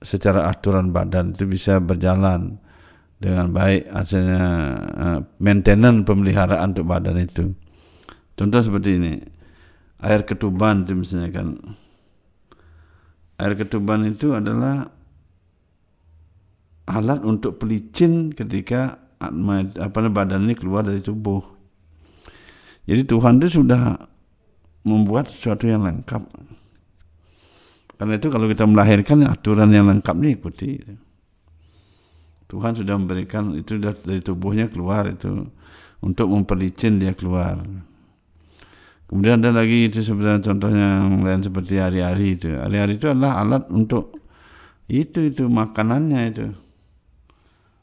secara 0.00 0.48
aturan 0.48 0.90
badan 0.90 1.36
itu 1.36 1.44
bisa 1.46 1.78
berjalan 1.78 2.56
dengan 3.22 3.54
baik 3.54 3.86
artinya 3.92 4.42
uh, 4.98 5.18
maintenance 5.38 6.02
pemeliharaan 6.02 6.74
untuk 6.74 6.86
badan 6.90 7.22
itu 7.22 7.54
contoh 8.34 8.60
seperti 8.64 8.90
ini 8.98 9.12
air 10.02 10.26
ketuban 10.26 10.82
itu 10.82 10.98
misalnya 10.98 11.30
kan. 11.30 11.48
Air 13.38 13.54
ketuban 13.54 14.06
itu 14.06 14.34
adalah 14.34 14.90
alat 16.90 17.22
untuk 17.22 17.62
pelicin 17.62 18.34
ketika 18.34 18.98
apa 19.22 19.98
badan 20.10 20.50
ini 20.50 20.58
keluar 20.58 20.82
dari 20.82 20.98
tubuh. 20.98 21.40
Jadi 22.82 23.06
Tuhan 23.06 23.38
itu 23.38 23.62
sudah 23.62 23.94
membuat 24.82 25.30
sesuatu 25.30 25.70
yang 25.70 25.86
lengkap. 25.86 26.22
Karena 27.94 28.18
itu 28.18 28.28
kalau 28.34 28.50
kita 28.50 28.66
melahirkan 28.66 29.22
aturan 29.30 29.70
yang 29.70 29.86
lengkap 29.86 30.16
ikuti. 30.26 30.82
Tuhan 32.50 32.74
sudah 32.74 32.98
memberikan 32.98 33.54
itu 33.54 33.78
dari 33.78 34.18
tubuhnya 34.20 34.66
keluar 34.66 35.06
itu 35.06 35.46
untuk 36.02 36.26
memperlicin 36.28 36.98
dia 36.98 37.14
keluar. 37.14 37.62
Kemudian 39.12 39.44
ada 39.44 39.52
lagi 39.52 39.92
itu 39.92 40.00
sebenarnya 40.00 40.40
contohnya 40.40 41.04
yang 41.04 41.20
lain 41.20 41.44
seperti 41.44 41.76
hari-hari 41.76 42.32
itu. 42.32 42.48
Hari-hari 42.48 42.96
itu 42.96 43.12
adalah 43.12 43.44
alat 43.44 43.68
untuk 43.68 44.16
itu 44.88 45.28
itu 45.28 45.52
makanannya 45.52 46.20
itu. 46.32 46.48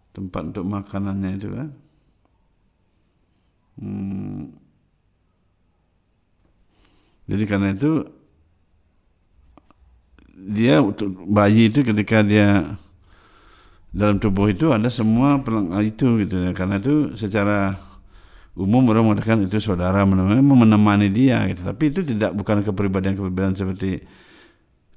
Tempat 0.09 0.41
untuk 0.49 0.65
makanannya 0.65 1.37
itu 1.37 1.47
kan. 1.53 1.69
Hmm. 3.77 4.49
Jadi 7.29 7.43
karena 7.45 7.77
itu 7.77 8.09
dia 10.33 10.81
untuk 10.81 11.13
bayi 11.29 11.69
itu 11.69 11.85
ketika 11.85 12.25
dia 12.25 12.73
dalam 13.93 14.17
tubuh 14.17 14.49
itu 14.49 14.73
ada 14.73 14.89
semua 14.89 15.37
itu 15.85 16.25
gitu 16.25 16.41
ya. 16.41 16.57
Karena 16.57 16.81
itu 16.81 17.13
secara 17.13 17.88
umum 18.59 18.91
orang 18.91 19.07
mengatakan 19.07 19.39
itu 19.47 19.57
saudara 19.63 20.03
menemani, 20.03 21.07
dia 21.07 21.47
gitu. 21.47 21.63
Tapi 21.63 21.83
itu 21.95 22.03
tidak 22.03 22.35
bukan 22.35 22.61
kepribadian-kepribadian 22.67 23.55
seperti 23.55 24.03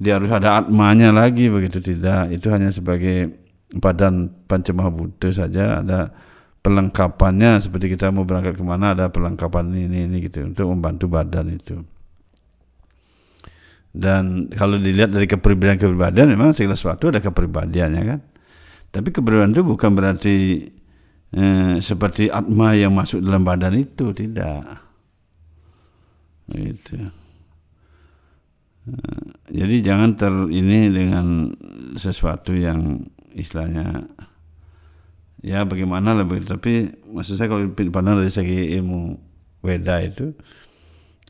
dia 0.03 0.19
harus 0.19 0.35
ada 0.35 0.59
atmanya 0.59 1.15
lagi 1.15 1.47
begitu 1.47 1.79
tidak. 1.79 2.35
Itu 2.35 2.51
hanya 2.51 2.75
sebagai 2.75 3.31
badan 3.71 4.29
pancemah 4.51 4.91
Buddha 4.91 5.31
saja 5.31 5.79
ada 5.81 6.11
perlengkapannya 6.63 7.63
seperti 7.63 7.95
kita 7.95 8.11
mau 8.11 8.27
berangkat 8.27 8.59
ke 8.59 8.65
mana 8.67 8.95
ada 8.95 9.11
perlengkapan 9.11 9.71
ini 9.75 10.11
ini 10.11 10.17
gitu 10.27 10.43
untuk 10.43 10.75
membantu 10.75 11.07
badan 11.07 11.55
itu. 11.55 11.79
Dan 13.93 14.49
kalau 14.51 14.81
dilihat 14.81 15.13
dari 15.13 15.29
kepribadian-kepribadian 15.29 16.33
memang 16.35 16.57
segala 16.57 16.75
sesuatu 16.75 17.13
ada 17.15 17.23
kepribadiannya 17.23 18.03
kan. 18.03 18.21
Tapi 18.91 19.09
kepribadian 19.15 19.55
itu 19.55 19.63
bukan 19.63 19.91
berarti 19.95 20.35
eh, 21.33 21.81
seperti 21.81 22.29
atma 22.29 22.77
yang 22.77 22.93
masuk 22.93 23.25
dalam 23.25 23.43
badan 23.43 23.77
itu 23.77 24.13
tidak. 24.13 24.63
Itu 26.53 26.97
eh, 28.89 29.25
jadi 29.49 29.77
jangan 29.93 30.11
ter 30.19 30.33
ini 30.53 30.93
dengan 30.93 31.49
sesuatu 31.97 32.53
yang 32.53 33.01
istilahnya 33.33 34.05
ya 35.45 35.65
bagaimana 35.65 36.17
begitu. 36.23 36.57
Tapi 36.57 36.73
maksud 37.13 37.37
saya 37.37 37.51
kalau 37.51 37.69
dipandang 37.73 38.23
dari 38.23 38.33
segi 38.33 38.73
ilmu 38.79 39.33
Weda 39.63 40.03
itu 40.03 40.35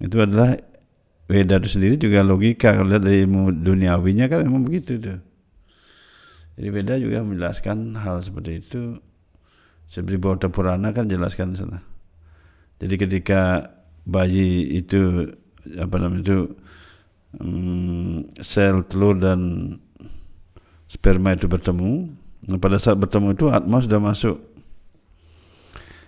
itu 0.00 0.16
adalah 0.16 0.56
Weda 1.28 1.60
itu 1.60 1.68
sendiri 1.78 1.94
juga 2.00 2.24
logika. 2.24 2.74
Kalau 2.76 2.88
lihat 2.92 3.04
dari 3.04 3.24
ilmu 3.24 3.52
duniawinya 3.52 4.28
kan 4.28 4.44
memang 4.44 4.64
begitu 4.66 4.98
tuh. 5.00 5.20
Jadi 6.56 6.68
Weda 6.68 6.94
juga 7.00 7.24
menjelaskan 7.24 7.96
hal 8.00 8.20
seperti 8.20 8.60
itu 8.60 9.00
seperti 9.92 10.16
Bauta 10.16 10.48
Purana 10.48 10.96
kan 10.96 11.04
jelaskan 11.04 11.52
sana. 11.52 11.84
Jadi 12.80 12.96
ketika 12.96 13.68
bayi 14.08 14.80
itu 14.80 15.28
apa 15.76 16.00
namanya 16.00 16.24
itu 16.24 16.38
um, 17.36 18.24
sel 18.40 18.88
telur 18.88 19.20
dan 19.20 19.68
sperma 20.88 21.36
itu 21.36 21.44
bertemu, 21.44 22.08
nah 22.48 22.56
pada 22.56 22.80
saat 22.80 22.96
bertemu 22.96 23.36
itu 23.36 23.52
atma 23.52 23.84
sudah 23.84 24.00
masuk. 24.00 24.40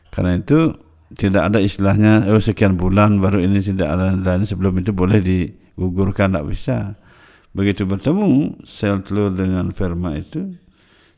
Karena 0.09 0.41
itu 0.41 0.73
tidak 1.13 1.53
ada 1.53 1.61
istilahnya 1.61 2.25
oh 2.33 2.41
sekian 2.41 2.81
bulan 2.81 3.21
baru 3.21 3.45
ini 3.45 3.61
tidak 3.61 3.93
ada 3.93 4.17
dan 4.17 4.49
sebelum 4.49 4.81
itu 4.81 4.97
boleh 4.97 5.21
digugurkan 5.21 6.33
tidak 6.33 6.47
bisa. 6.49 6.77
Begitu 7.53 7.85
bertemu 7.85 8.65
sel 8.65 9.05
telur 9.05 9.31
dengan 9.37 9.71
sperma 9.77 10.17
itu 10.17 10.64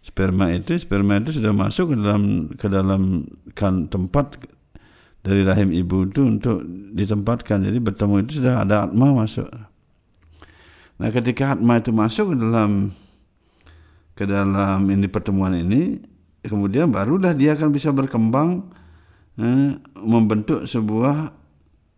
sperma 0.06 0.54
itu 0.54 0.78
sperma 0.78 1.18
itu 1.18 1.42
sudah 1.42 1.50
masuk 1.50 1.90
ke 1.90 1.96
dalam 1.98 2.22
ke 2.54 2.66
dalam 2.70 3.26
kan 3.58 3.90
tempat 3.90 4.38
dari 5.26 5.42
rahim 5.42 5.74
ibu 5.74 6.06
itu 6.06 6.22
untuk 6.22 6.62
ditempatkan. 6.94 7.66
Jadi 7.66 7.82
bertemu 7.82 8.14
itu 8.22 8.38
sudah 8.38 8.62
ada 8.62 8.86
atma 8.86 9.10
masuk. 9.10 9.50
Nah 11.02 11.10
ketika 11.10 11.58
atma 11.58 11.82
itu 11.82 11.90
masuk 11.90 12.32
ke 12.32 12.36
dalam 12.38 12.94
ke 14.14 14.24
dalam 14.24 14.86
ini 14.86 15.10
pertemuan 15.10 15.58
ini 15.58 15.98
kemudian 16.46 16.94
barulah 16.94 17.34
dia 17.34 17.58
akan 17.58 17.74
bisa 17.74 17.90
berkembang 17.90 18.62
eh, 19.42 19.74
membentuk 19.98 20.70
sebuah 20.70 21.34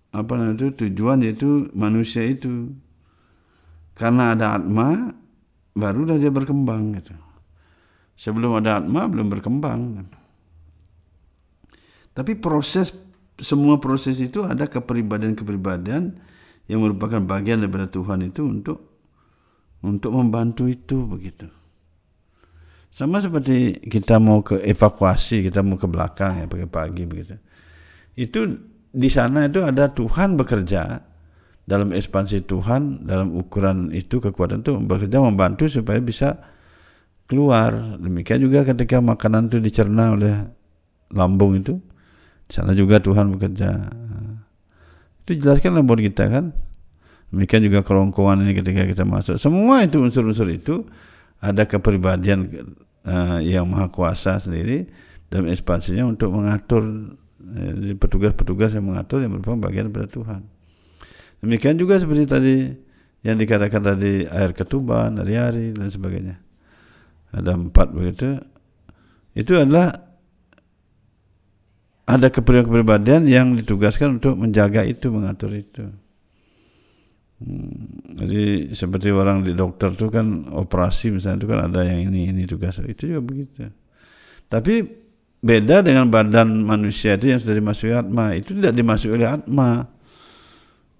apa 0.09 0.33
namanya 0.33 0.64
itu 0.64 0.88
tujuan 0.88 1.21
yaitu 1.21 1.68
manusia 1.77 2.25
itu. 2.25 2.73
Karena 3.92 4.33
ada 4.33 4.57
atma 4.57 5.12
barulah 5.77 6.16
dia 6.16 6.33
berkembang 6.33 6.97
gitu 6.97 7.28
Sebelum 8.18 8.59
ada 8.59 8.83
atma 8.83 9.07
belum 9.07 9.31
berkembang. 9.31 10.02
Tapi 12.18 12.35
proses 12.35 12.90
semua 13.38 13.78
proses 13.78 14.18
itu 14.18 14.42
ada 14.42 14.66
kepribadian-kepribadian 14.66 16.18
yang 16.66 16.81
merupakan 16.83 17.22
bagian 17.22 17.62
daripada 17.62 17.87
Tuhan 17.87 18.26
itu 18.26 18.42
untuk 18.42 18.83
untuk 19.87 20.11
membantu 20.11 20.66
itu 20.66 21.07
begitu. 21.07 21.46
Sama 22.90 23.22
seperti 23.22 23.78
kita 23.87 24.18
mau 24.18 24.42
ke 24.42 24.59
evakuasi, 24.66 25.46
kita 25.46 25.62
mau 25.62 25.78
ke 25.78 25.87
belakang 25.87 26.42
ya 26.42 26.46
pagi-pagi 26.50 27.07
begitu. 27.07 27.38
Itu 28.18 28.59
di 28.90 29.07
sana 29.07 29.46
itu 29.46 29.62
ada 29.62 29.94
Tuhan 29.94 30.35
bekerja 30.35 30.98
dalam 31.68 31.94
ekspansi 31.94 32.48
Tuhan 32.50 33.07
dalam 33.07 33.37
ukuran 33.38 33.94
itu 33.94 34.18
kekuatan 34.18 34.66
itu 34.66 34.74
bekerja 34.83 35.22
membantu 35.22 35.70
supaya 35.70 36.02
bisa 36.02 36.40
keluar. 37.29 38.01
Demikian 38.01 38.41
juga 38.41 38.64
ketika 38.64 38.99
makanan 38.99 39.53
itu 39.53 39.61
dicerna 39.61 40.17
oleh 40.17 40.35
lambung 41.12 41.61
itu, 41.61 41.79
di 42.49 42.53
sana 42.57 42.73
juga 42.73 42.99
Tuhan 42.99 43.37
bekerja. 43.37 43.93
Itu 45.23 45.37
jelaskan 45.37 45.85
buat 45.85 46.01
kita 46.01 46.33
kan. 46.33 46.57
Demikian 47.29 47.61
juga 47.69 47.85
kerongkongan 47.85 48.49
ini 48.49 48.57
ketika 48.57 48.88
kita 48.88 49.05
masuk. 49.05 49.37
Semua 49.37 49.85
itu 49.85 50.01
unsur-unsur 50.01 50.49
itu 50.49 50.88
ada 51.45 51.69
kepribadian 51.69 52.49
uh, 53.05 53.38
yang 53.45 53.69
maha 53.69 53.93
kuasa 53.93 54.41
sendiri 54.41 54.88
dalam 55.29 55.53
ekspansinya 55.53 56.09
untuk 56.09 56.33
mengatur 56.33 57.12
eh, 57.53 57.93
petugas-petugas 58.01 58.73
yang 58.73 58.88
mengatur 58.88 59.21
yang 59.21 59.37
merupakan 59.37 59.61
bagian 59.61 59.93
daripada 59.93 60.09
Tuhan. 60.09 60.41
Demikian 61.45 61.77
juga 61.77 62.01
seperti 62.01 62.25
tadi 62.25 62.57
yang 63.29 63.37
dikatakan 63.37 63.85
tadi 63.85 64.25
air 64.25 64.57
ketuban, 64.57 65.21
hari-hari 65.21 65.77
dan 65.77 65.93
sebagainya 65.93 66.48
ada 67.33 67.53
empat 67.55 67.93
begitu 67.93 68.41
itu 69.38 69.53
adalah 69.55 70.09
ada 72.09 72.33
kepribadian 72.33 73.29
yang 73.29 73.53
ditugaskan 73.53 74.17
untuk 74.17 74.35
menjaga 74.41 74.81
itu 74.83 75.12
mengatur 75.12 75.53
itu. 75.53 75.85
Hmm, 77.38 77.71
jadi 78.19 78.73
seperti 78.75 79.14
orang 79.14 79.47
di 79.47 79.55
dokter 79.55 79.95
itu 79.95 80.11
kan 80.11 80.49
operasi 80.51 81.14
misalnya 81.14 81.45
itu 81.45 81.47
kan 81.47 81.61
ada 81.71 81.87
yang 81.87 82.11
ini 82.11 82.35
ini 82.35 82.43
tugas 82.49 82.81
itu 82.83 83.14
juga 83.14 83.21
begitu. 83.23 83.69
Tapi 84.49 84.88
beda 85.38 85.85
dengan 85.87 86.11
badan 86.11 86.67
manusia 86.67 87.14
itu 87.14 87.31
yang 87.31 87.38
sudah 87.38 87.55
dimasuki 87.55 87.95
atma 87.95 88.35
itu 88.35 88.57
tidak 88.57 88.73
dimasuki 88.75 89.12
oleh 89.12 89.29
atma. 89.29 89.87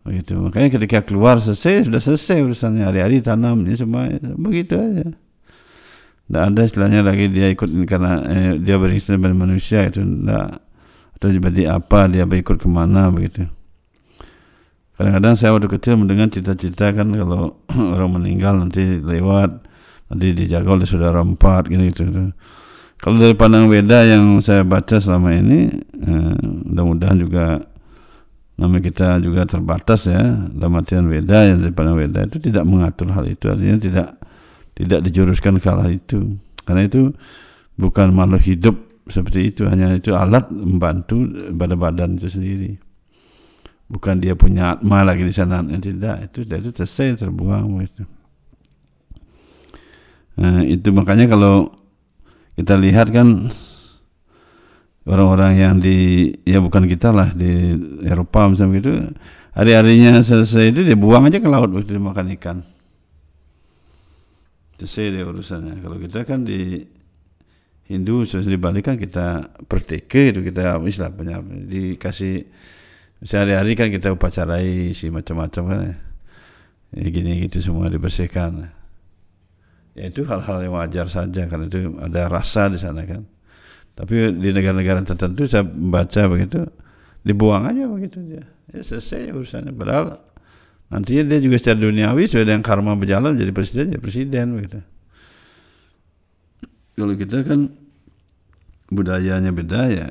Begitu. 0.05 0.38
Makanya 0.38 0.69
ketika 0.79 0.99
keluar 1.03 1.41
selesai 1.43 1.91
sudah 1.91 1.99
selesai 2.05 2.38
urusannya. 2.45 2.85
Hari-hari 2.87 3.19
tanam 3.25 3.64
ini 3.67 3.75
semua 3.75 4.07
begitu 4.38 4.79
aja 4.79 5.11
tidak 6.29 6.43
ada 6.53 6.61
istilahnya 6.61 7.01
lagi 7.01 7.33
dia 7.33 7.49
ikut 7.49 7.73
karena 7.88 8.21
eh, 8.29 8.53
dia 8.61 8.77
beristilah 8.77 9.17
pada 9.17 9.33
manusia 9.33 9.88
itu 9.88 10.05
tidak 10.05 10.61
atau 11.17 11.29
jadi 11.33 11.73
apa 11.73 12.05
dia 12.07 12.29
berikut 12.29 12.61
ke 12.61 12.69
mana 12.69 13.09
begitu. 13.09 13.49
Kadang-kadang 15.01 15.35
saya 15.41 15.57
waktu 15.57 15.73
kecil 15.73 15.97
mendengar 15.97 16.29
cita-cita 16.29 16.93
kan 16.93 17.09
kalau 17.17 17.57
orang 17.97 18.21
meninggal 18.21 18.61
nanti 18.61 19.01
lewat 19.01 19.64
nanti 20.12 20.37
dijaga 20.37 20.77
oleh 20.77 20.87
saudara 20.88 21.21
empat 21.25 21.69
gitu, 21.69 22.09
gitu. 22.09 22.33
kalau 22.97 23.17
dari 23.21 23.37
pandang 23.37 23.69
beda 23.69 24.09
yang 24.09 24.41
saya 24.41 24.64
baca 24.64 25.01
selama 25.01 25.33
ini 25.33 25.69
eh, 25.81 26.35
mudah-mudahan 26.69 27.19
juga 27.25 27.61
nama 28.59 28.83
kita 28.83 29.23
juga 29.23 29.47
terbatas 29.47 30.11
ya 30.11 30.19
dalam 30.51 30.83
artian 30.83 31.07
beda 31.07 31.47
yang 31.47 31.62
dari 31.62 31.71
pandang 31.71 31.95
beda 31.95 32.27
itu 32.27 32.37
tidak 32.43 32.67
mengatur 32.67 33.14
hal 33.14 33.25
itu. 33.25 33.47
Artinya 33.47 33.79
tidak 33.79 34.17
tidak 34.79 35.03
dijuruskan 35.11 35.59
ke 35.59 35.71
itu. 35.91 36.38
Karena 36.62 36.87
itu 36.87 37.11
bukan 37.75 38.14
makhluk 38.14 38.47
hidup 38.47 38.77
seperti 39.11 39.51
itu 39.51 39.67
hanya 39.67 39.99
itu 39.99 40.14
alat 40.14 40.47
membantu 40.55 41.27
pada 41.51 41.75
badan 41.75 42.14
itu 42.14 42.31
sendiri. 42.31 42.71
Bukan 43.91 44.23
dia 44.23 44.38
punya 44.38 44.79
atma 44.79 45.03
lagi 45.03 45.27
di 45.27 45.35
sana 45.35 45.64
tidak. 45.67 46.31
Itu 46.31 46.47
itu 46.47 46.71
selesai 46.71 47.27
terbuang 47.27 47.83
itu 47.83 48.05
nah, 50.38 50.62
itu 50.62 50.88
makanya 50.95 51.27
kalau 51.27 51.75
kita 52.55 52.79
lihat 52.79 53.11
kan 53.11 53.51
orang-orang 55.09 55.53
yang 55.59 55.75
di 55.83 56.31
ya 56.47 56.62
bukan 56.62 56.87
kita 56.87 57.11
lah 57.11 57.35
di 57.35 57.75
Eropa 58.07 58.47
misalnya 58.47 58.79
gitu 58.79 58.91
hari-harinya 59.59 60.23
selesai 60.23 60.71
itu 60.71 60.81
dia 60.87 60.95
buang 60.95 61.27
aja 61.27 61.43
ke 61.43 61.49
laut 61.51 61.75
begitu 61.75 61.99
dimakan 61.99 62.31
ikan 62.38 62.57
selesai 64.79 65.19
deh 65.19 65.25
urusannya. 65.27 65.83
Kalau 65.83 65.99
kita 65.99 66.23
kan 66.23 66.47
di 66.47 66.87
Hindu 67.91 68.23
sudah 68.29 68.47
dibalikan 68.47 68.95
kita 68.95 69.59
perteke 69.67 70.31
itu 70.31 70.45
kita 70.45 70.79
istilahnya 70.85 71.41
dikasih 71.43 72.45
sehari-hari 73.25 73.75
kan 73.75 73.88
kita 73.91 74.14
upacarai 74.14 74.95
si 74.95 75.11
macam-macam 75.11 75.62
kan 75.67 75.79
ya. 75.83 75.97
ya 77.01 77.07
gini 77.11 77.43
gitu 77.49 77.59
semua 77.59 77.91
dibersihkan. 77.91 78.71
Ya 79.99 80.14
itu 80.14 80.23
hal-hal 80.29 80.62
yang 80.62 80.79
wajar 80.79 81.11
saja 81.11 81.51
karena 81.51 81.67
itu 81.67 81.99
ada 81.99 82.31
rasa 82.31 82.71
di 82.71 82.79
sana 82.79 83.03
kan. 83.03 83.27
Tapi 83.99 84.31
di 84.38 84.55
negara-negara 84.55 85.03
tertentu 85.03 85.51
saya 85.51 85.67
membaca 85.67 86.23
begitu 86.31 86.62
dibuang 87.27 87.67
aja 87.67 87.83
begitu 87.91 88.23
dia. 88.23 88.47
Ya 88.71 88.85
selesai 88.85 89.35
urusannya. 89.35 89.75
Padahal 89.75 90.23
nantinya 90.88 91.22
dia 91.29 91.38
juga 91.44 91.57
secara 91.61 91.79
duniawi 91.85 92.24
sudah 92.24 92.48
yang 92.48 92.64
karma 92.64 92.96
berjalan 92.96 93.37
jadi 93.37 93.53
presiden 93.53 93.92
jadi 93.92 94.03
presiden 94.03 94.46
begitu. 94.57 94.81
Kalau 96.98 97.14
kita 97.14 97.44
kan 97.46 97.68
budayanya 98.90 99.53
beda 99.55 99.81
ya 99.92 100.09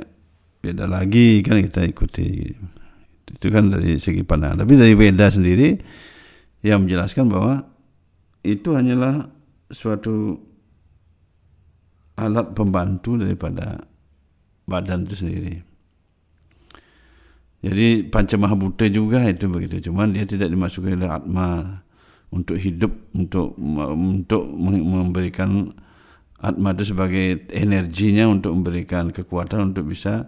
beda 0.63 0.85
lagi 0.87 1.41
kan 1.43 1.59
kita 1.59 1.83
ikuti. 1.83 2.53
Itu 3.27 3.47
kan 3.51 3.73
dari 3.73 3.99
segi 3.99 4.23
pandangan 4.23 4.63
tapi 4.63 4.79
dari 4.79 4.95
beda 4.95 5.27
sendiri 5.27 5.75
yang 6.63 6.87
menjelaskan 6.87 7.27
bahwa 7.27 7.65
itu 8.47 8.71
hanyalah 8.71 9.27
suatu 9.67 10.39
alat 12.15 12.55
pembantu 12.55 13.19
daripada 13.19 13.83
badan 14.65 15.05
itu 15.05 15.15
sendiri 15.19 15.66
jadi 17.67 18.08
panca 18.08 18.39
mahabhuta 18.39 18.88
juga 18.88 19.27
itu 19.27 19.51
begitu. 19.51 19.91
Cuman 19.91 20.15
dia 20.15 20.23
tidak 20.23 20.47
dimasuki 20.47 20.95
oleh 20.95 21.12
atma. 21.12 21.84
Untuk 22.27 22.60
hidup 22.60 22.91
untuk 23.15 23.56
untuk 23.95 24.51
memberikan 24.51 25.71
atma 26.43 26.75
itu 26.75 26.91
sebagai 26.91 27.47
energinya 27.56 28.27
untuk 28.27 28.51
memberikan 28.51 29.15
kekuatan 29.15 29.71
untuk 29.71 29.88
bisa 29.95 30.27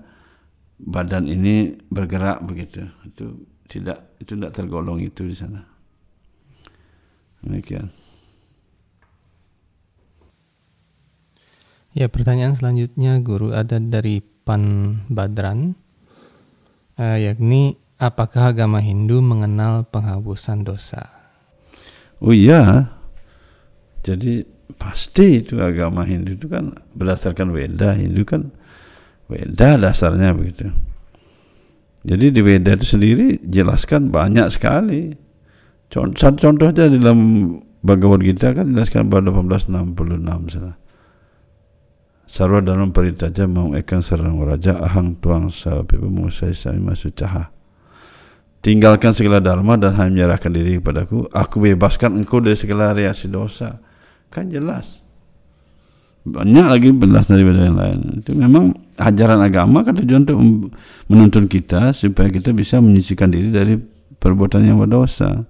badan 0.80 1.28
ini 1.28 1.76
bergerak 1.92 2.40
begitu. 2.44 2.88
Itu 3.04 3.44
tidak 3.68 4.16
itu 4.24 4.32
tidak 4.36 4.56
tergolong 4.56 5.04
itu 5.04 5.28
di 5.28 5.36
sana. 5.36 5.60
Demikian. 7.44 7.92
Ya 11.92 12.08
pertanyaan 12.08 12.56
selanjutnya 12.56 13.20
guru 13.20 13.52
ada 13.52 13.76
dari 13.76 14.24
Pan 14.48 14.96
Badran 15.12 15.76
yakni 17.00 17.80
apakah 17.96 18.52
agama 18.52 18.84
Hindu 18.84 19.24
mengenal 19.24 19.88
penghapusan 19.88 20.68
dosa 20.68 21.08
oh 22.20 22.36
iya 22.36 22.92
jadi 24.04 24.44
pasti 24.76 25.44
itu 25.44 25.60
agama 25.60 26.04
Hindu 26.04 26.36
itu 26.36 26.48
kan 26.52 26.76
berdasarkan 26.96 27.52
Weda 27.56 27.96
Hindu 27.96 28.24
kan 28.28 28.52
Weda 29.30 29.78
dasarnya 29.78 30.34
begitu. 30.34 30.74
Jadi 32.02 32.34
di 32.34 32.42
Weda 32.42 32.74
itu 32.74 32.98
sendiri 32.98 33.38
jelaskan 33.46 34.10
banyak 34.10 34.50
sekali. 34.50 35.14
Contoh, 35.94 36.34
contoh 36.34 36.66
aja 36.70 36.90
dalam 36.90 37.20
Bhagavad 37.86 38.26
Gita 38.26 38.58
kan 38.58 38.74
jelaskan 38.74 39.08
pada 39.08 39.30
1866 39.30 40.54
sana. 40.54 40.74
Sarwa 42.30 42.62
dalam 42.62 42.94
peritaja 42.94 43.50
mau 43.50 43.74
ekang 43.74 44.06
sarang 44.06 44.38
raja 44.46 44.78
ahang 44.78 45.18
tuang 45.18 45.50
sa 45.50 45.82
pipu 45.82 46.14
musai 46.14 46.54
sami 46.54 46.78
masuk 46.78 47.18
caha. 47.18 47.50
Tinggalkan 48.62 49.18
segala 49.18 49.42
dharma 49.42 49.82
dan 49.82 49.98
hanya 49.98 50.30
menyerahkan 50.30 50.54
diri 50.54 50.78
kepadaku. 50.78 51.26
Aku 51.34 51.58
bebaskan 51.58 52.22
engkau 52.22 52.38
dari 52.38 52.54
segala 52.54 52.94
reaksi 52.94 53.26
dosa. 53.34 53.82
Kan 54.30 54.54
jelas. 54.54 55.02
Banyak 56.22 56.66
lagi 56.70 56.94
belas 56.94 57.26
daripada 57.26 57.66
yang 57.66 57.82
lain. 57.82 58.22
Itu 58.22 58.38
memang 58.38 58.78
ajaran 59.02 59.42
agama 59.42 59.82
kan 59.82 59.98
tujuan 59.98 60.30
untuk 60.30 60.38
menuntun 61.10 61.50
kita 61.50 61.98
supaya 61.98 62.30
kita 62.30 62.54
bisa 62.54 62.78
menyisikan 62.78 63.34
diri 63.34 63.50
dari 63.50 63.74
perbuatan 64.22 64.70
yang 64.70 64.78
berdosa 64.78 65.50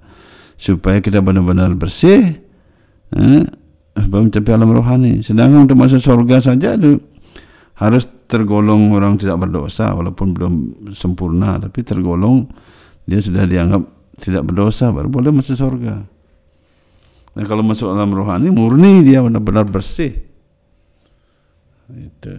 supaya 0.56 1.04
kita 1.04 1.20
benar-benar 1.20 1.76
bersih 1.76 2.40
eh, 3.18 3.44
mencapai 3.98 4.54
alam 4.54 4.70
rohani. 4.72 5.22
Sedangkan 5.26 5.66
untuk 5.68 5.78
masuk 5.80 6.00
surga 6.02 6.40
saja 6.40 6.78
itu 6.78 7.00
harus 7.80 8.04
tergolong 8.30 8.92
orang 8.94 9.16
tidak 9.18 9.42
berdosa 9.42 9.96
walaupun 9.96 10.36
belum 10.36 10.54
sempurna 10.92 11.58
tapi 11.58 11.82
tergolong 11.82 12.46
dia 13.08 13.24
sudah 13.24 13.48
dianggap 13.48 13.82
tidak 14.20 14.44
berdosa 14.46 14.92
baru 14.92 15.08
boleh 15.10 15.32
masuk 15.32 15.56
surga. 15.56 15.96
Nah 17.40 17.44
kalau 17.48 17.64
masuk 17.64 17.90
alam 17.90 18.12
rohani 18.12 18.52
murni 18.52 19.02
dia 19.02 19.24
benar-benar 19.24 19.66
bersih. 19.66 20.14
Itu. 21.90 22.34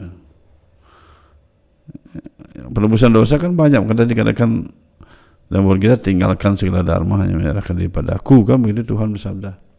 Penebusan 2.71 3.11
dosa 3.11 3.35
kan 3.35 3.57
banyak. 3.59 3.83
Karena 3.83 4.07
dikatakan 4.07 4.51
buat 5.51 5.83
kita 5.83 5.99
tinggalkan 5.99 6.55
segala 6.55 6.87
dharma 6.87 7.27
hanya 7.27 7.35
menyerahkan 7.35 7.75
daripada 7.75 8.15
aku 8.15 8.47
kan 8.47 8.63
begitu 8.63 8.95
Tuhan 8.95 9.11
bersabda 9.11 9.70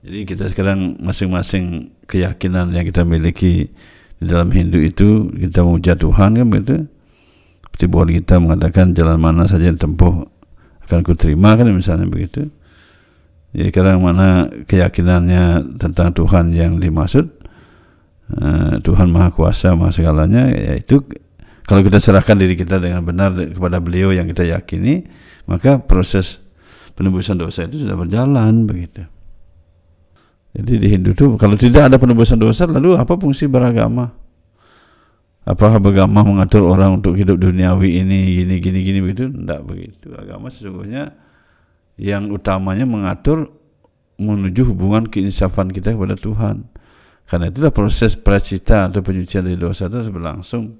jadi 0.00 0.24
kita 0.24 0.48
sekarang 0.48 0.96
masing-masing 0.96 1.92
keyakinan 2.08 2.72
yang 2.72 2.88
kita 2.88 3.04
miliki 3.04 3.68
di 4.16 4.24
dalam 4.24 4.48
Hindu 4.48 4.80
itu 4.80 5.28
kita 5.28 5.60
memuja 5.60 5.92
Tuhan 5.92 6.40
kan 6.40 6.46
begitu. 6.48 6.88
Seperti 7.68 7.84
buat 7.88 8.08
kita 8.08 8.40
mengatakan 8.40 8.96
jalan 8.96 9.20
mana 9.20 9.44
saja 9.44 9.68
yang 9.68 9.76
tempuh 9.76 10.24
akan 10.88 11.04
ku 11.04 11.12
terima 11.12 11.52
kan 11.52 11.68
misalnya 11.68 12.08
begitu. 12.08 12.48
Jadi 13.52 13.68
sekarang 13.68 14.00
mana 14.00 14.48
keyakinannya 14.68 15.76
tentang 15.76 16.16
Tuhan 16.16 16.56
yang 16.56 16.80
dimaksud? 16.80 17.28
Eh, 18.30 18.74
Tuhan 18.80 19.10
Maha 19.10 19.34
Kuasa 19.34 19.76
Maha 19.76 19.92
segalanya 19.92 20.48
yaitu 20.48 21.02
kalau 21.68 21.84
kita 21.84 21.98
serahkan 21.98 22.38
diri 22.40 22.54
kita 22.54 22.80
dengan 22.80 23.02
benar 23.02 23.34
kepada 23.34 23.82
beliau 23.82 24.14
yang 24.14 24.30
kita 24.30 24.46
yakini 24.46 25.02
maka 25.50 25.82
proses 25.82 26.38
penebusan 26.94 27.42
dosa 27.42 27.66
itu 27.66 27.82
sudah 27.82 27.98
berjalan 27.98 28.70
begitu 28.70 29.02
jadi 30.50 30.72
di 30.82 30.88
Hindu 30.90 31.14
itu 31.14 31.38
kalau 31.38 31.54
tidak 31.54 31.86
ada 31.86 31.96
penebusan 31.96 32.42
dosa 32.42 32.66
lalu 32.66 32.98
apa 32.98 33.14
fungsi 33.14 33.46
beragama? 33.46 34.10
Apakah 35.46 35.78
beragama 35.78 36.26
mengatur 36.26 36.66
orang 36.66 37.00
untuk 37.00 37.16
hidup 37.16 37.38
duniawi 37.38 38.02
ini 38.02 38.42
gini 38.42 38.54
gini 38.58 38.78
gini 38.82 38.98
begitu? 39.00 39.30
Tidak 39.30 39.60
begitu. 39.62 40.12
Agama 40.18 40.50
sesungguhnya 40.50 41.14
yang 41.96 42.28
utamanya 42.34 42.84
mengatur 42.84 43.48
menuju 44.20 44.74
hubungan 44.74 45.08
keinsafan 45.08 45.70
kita 45.70 45.94
kepada 45.96 46.18
Tuhan. 46.18 46.66
Karena 47.30 47.46
itulah 47.46 47.70
proses 47.70 48.18
pracita 48.18 48.90
atau 48.90 49.06
penyucian 49.06 49.46
dari 49.46 49.56
dosa 49.56 49.86
itu 49.86 50.10
berlangsung. 50.10 50.76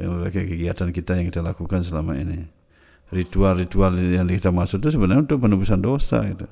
Berbagai 0.00 0.48
kegiatan 0.48 0.88
kita 0.90 1.20
yang 1.20 1.28
kita 1.28 1.44
lakukan 1.44 1.84
selama 1.84 2.16
ini. 2.16 2.40
Ritual-ritual 3.12 3.94
yang 4.00 4.26
kita 4.26 4.48
maksud 4.48 4.80
itu 4.80 4.96
sebenarnya 4.96 5.28
untuk 5.28 5.44
penebusan 5.44 5.80
dosa 5.84 6.24
gitu. 6.24 6.48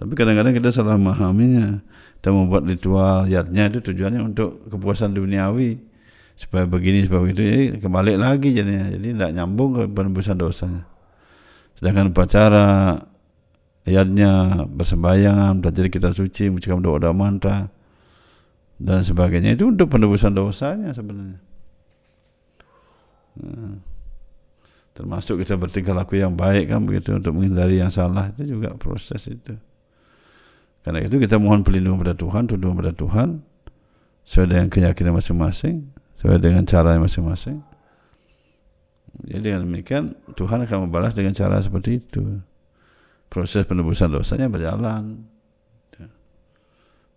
Tapi 0.00 0.12
kadang-kadang 0.16 0.56
kita 0.56 0.72
salah 0.72 0.96
memahaminya. 0.96 1.84
Kita 2.20 2.32
membuat 2.32 2.64
ritual 2.68 3.28
yatnya 3.28 3.68
itu 3.68 3.80
tujuannya 3.80 4.20
untuk 4.20 4.64
kepuasan 4.68 5.12
duniawi 5.16 5.76
supaya 6.36 6.64
begini 6.64 7.04
supaya 7.04 7.20
begitu 7.28 7.76
kembali 7.84 8.16
lagi 8.16 8.56
jadinya 8.56 8.88
jadi 8.96 9.08
tidak 9.12 9.30
nyambung 9.36 9.76
ke 9.76 9.82
penebusan 9.92 10.40
dosanya 10.40 10.88
sedangkan 11.76 12.16
upacara 12.16 12.96
yatnya 13.84 14.64
bersembahyang 14.68 15.60
belajar 15.60 15.92
kita 15.92 16.16
suci 16.16 16.48
mengucapkan 16.48 16.80
doa-doa 16.80 17.12
mantra 17.12 17.68
dan 18.80 19.04
sebagainya 19.04 19.60
itu 19.60 19.68
untuk 19.68 19.92
penebusan 19.92 20.32
dosanya 20.32 20.96
sebenarnya. 20.96 21.36
Nah, 23.44 23.76
termasuk 24.96 25.44
kita 25.44 25.60
bertingkah 25.60 25.92
laku 25.92 26.16
yang 26.16 26.32
baik 26.32 26.72
kan 26.72 26.88
begitu 26.88 27.12
untuk 27.12 27.36
menghindari 27.36 27.76
yang 27.76 27.92
salah 27.92 28.32
itu 28.32 28.56
juga 28.56 28.72
proses 28.80 29.20
itu. 29.28 29.52
Karena 30.80 31.04
itu 31.04 31.20
kita 31.20 31.36
mohon 31.36 31.60
perlindungan 31.60 32.00
pada 32.00 32.16
Tuhan, 32.16 32.48
tunduk 32.48 32.72
pada 32.80 32.92
Tuhan 32.96 33.44
sesuai 34.24 34.46
dengan 34.48 34.66
keyakinan 34.72 35.12
masing-masing, 35.16 35.84
sesuai 36.16 36.40
dengan 36.40 36.64
cara 36.64 36.96
masing-masing. 36.96 37.60
Jadi 39.28 39.52
dengan 39.52 39.68
demikian 39.68 40.16
Tuhan 40.38 40.64
akan 40.64 40.88
membalas 40.88 41.12
dengan 41.12 41.36
cara 41.36 41.60
seperti 41.60 42.00
itu. 42.00 42.40
Proses 43.28 43.68
penebusan 43.68 44.10
dosanya 44.10 44.48
berjalan 44.48 45.30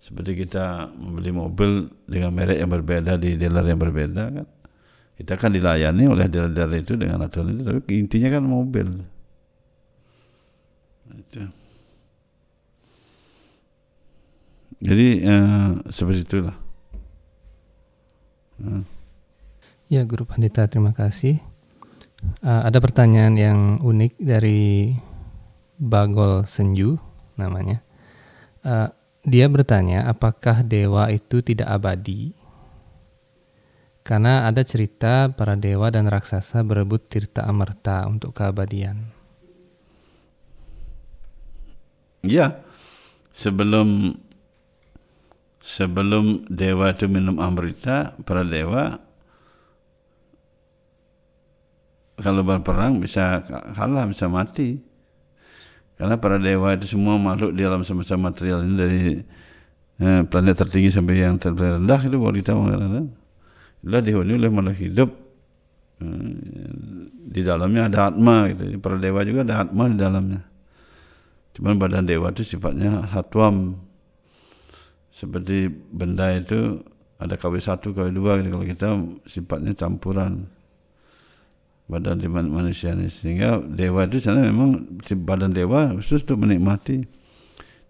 seperti 0.04 0.44
kita 0.44 0.92
membeli 1.00 1.32
mobil 1.32 1.88
dengan 2.12 2.36
merek 2.36 2.60
yang 2.60 2.68
berbeda 2.76 3.16
di 3.16 3.40
dealer 3.40 3.64
yang 3.64 3.80
berbeda 3.80 4.24
kan 4.36 4.48
kita 5.16 5.34
kan 5.40 5.56
dilayani 5.56 6.12
oleh 6.12 6.28
dealer-dealer 6.28 6.84
itu 6.84 7.00
dengan 7.00 7.24
aturan 7.24 7.56
itu 7.56 7.64
tapi 7.64 7.92
intinya 8.04 8.30
kan 8.36 8.44
mobil 8.44 9.00
itu. 11.08 11.63
Jadi 14.84 15.08
eh, 15.24 15.70
seperti 15.88 16.20
itulah 16.28 16.56
hmm. 18.60 18.84
ya 19.88 20.04
Guru 20.04 20.28
Pandita 20.28 20.68
terima 20.68 20.92
kasih 20.92 21.40
uh, 22.44 22.68
ada 22.68 22.84
pertanyaan 22.84 23.36
yang 23.40 23.60
unik 23.80 24.20
dari 24.20 24.92
Bagol 25.80 26.44
Senju 26.44 27.00
namanya 27.40 27.80
uh, 28.68 28.92
dia 29.24 29.48
bertanya, 29.48 30.04
apakah 30.12 30.68
dewa 30.68 31.08
itu 31.08 31.40
tidak 31.40 31.72
abadi? 31.72 32.36
Karena 34.04 34.44
ada 34.52 34.60
cerita 34.68 35.32
para 35.32 35.56
dewa 35.56 35.88
dan 35.88 36.12
raksasa 36.12 36.60
berebut 36.60 37.08
tirta 37.08 37.48
amerta 37.48 38.04
untuk 38.04 38.36
keabadian. 38.36 39.00
Iya, 42.20 42.60
sebelum 43.32 44.20
sebelum 45.64 46.44
dewa 46.52 46.92
itu 46.92 47.08
minum 47.08 47.40
amrita, 47.40 48.20
para 48.28 48.44
dewa 48.44 49.00
kalau 52.20 52.46
berperang 52.46 53.00
bisa 53.02 53.42
kalah, 53.74 54.06
bisa 54.06 54.28
mati. 54.30 54.78
Karena 55.98 56.20
para 56.20 56.38
dewa 56.38 56.76
itu 56.76 57.00
semua 57.00 57.16
makhluk 57.16 57.56
di 57.56 57.64
alam 57.64 57.82
semesta 57.82 58.20
material 58.20 58.66
ini 58.66 58.76
dari 58.76 59.02
eh, 60.04 60.22
planet 60.28 60.56
tertinggi 60.66 60.90
sampai 60.92 61.22
yang 61.22 61.40
terendah 61.40 62.02
itu 62.02 62.18
baru 62.18 62.36
kita 62.38 62.54
mengatakan 62.58 63.06
lah 63.84 64.02
dihuni 64.02 64.36
oleh 64.36 64.50
makhluk 64.52 64.78
hidup 64.80 65.10
eh, 66.02 66.34
di 67.34 67.42
dalamnya 67.46 67.88
ada 67.88 68.12
atma 68.12 68.52
gitu. 68.52 68.78
Para 68.84 69.00
dewa 69.00 69.22
juga 69.24 69.48
ada 69.48 69.64
atma 69.64 69.86
di 69.88 69.98
dalamnya. 69.98 70.42
Cuman 71.54 71.78
badan 71.78 72.10
dewa 72.10 72.34
itu 72.34 72.42
sifatnya 72.42 73.06
satwam. 73.14 73.78
Seperti 75.14 75.70
benda 75.70 76.34
itu 76.34 76.82
ada 77.22 77.38
KW1, 77.38 77.78
KW2 77.80 78.20
gitu. 78.42 78.50
Kalau 78.50 78.66
kita 78.66 78.90
sifatnya 79.30 79.78
campuran 79.78 80.50
badan 81.86 82.18
di 82.18 82.26
manusia 82.28 82.98
ini. 82.98 83.08
Sehingga 83.14 83.62
dewa 83.62 84.10
itu 84.10 84.18
sana 84.18 84.42
memang 84.42 84.98
badan 85.22 85.54
dewa 85.54 85.94
khusus 85.94 86.26
untuk 86.26 86.42
menikmati. 86.42 87.06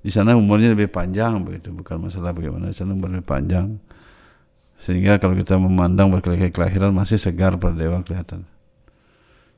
Di 0.04 0.12
sana 0.12 0.36
umurnya 0.36 0.76
lebih 0.76 0.92
panjang 0.92 1.40
begitu, 1.48 1.72
bukan 1.72 2.12
masalah 2.12 2.36
bagaimana. 2.36 2.70
Di 2.70 2.76
sana 2.76 2.92
umur 2.92 3.08
lebih 3.16 3.24
panjang 3.24 3.80
sehingga 4.84 5.16
kalau 5.16 5.40
kita 5.40 5.56
memandang 5.56 6.12
berkali-kali 6.12 6.52
kelahiran 6.52 6.92
masih 6.92 7.16
segar 7.16 7.56
pada 7.56 7.72
dewa 7.72 8.04
kelihatan 8.04 8.44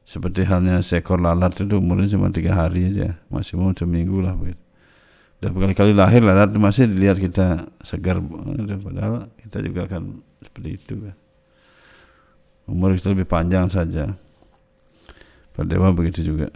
seperti 0.06 0.46
halnya 0.46 0.86
seekor 0.86 1.18
lalat 1.18 1.58
itu 1.58 1.82
umurnya 1.82 2.14
cuma 2.14 2.30
tiga 2.30 2.54
hari 2.54 2.94
aja 2.94 3.18
masih 3.34 3.58
mau 3.58 3.74
seminggu 3.74 4.22
lah 4.22 4.38
begitu 4.38 4.62
dan 5.44 5.50
berkali-kali 5.52 5.92
lahir 5.92 6.24
itu 6.24 6.60
masih 6.60 6.88
dilihat 6.88 7.20
kita 7.20 7.68
segar 7.84 8.18
padahal 8.82 9.28
kita 9.44 9.58
juga 9.62 9.80
akan 9.92 10.24
seperti 10.42 10.70
itu 10.80 10.94
kan. 11.04 11.16
Umur 12.66 12.98
kita 12.98 13.14
lebih 13.14 13.30
panjang 13.30 13.70
saja. 13.70 14.10
Pada 15.54 15.68
dewa 15.70 15.94
begitu 15.94 16.26
juga. 16.26 16.50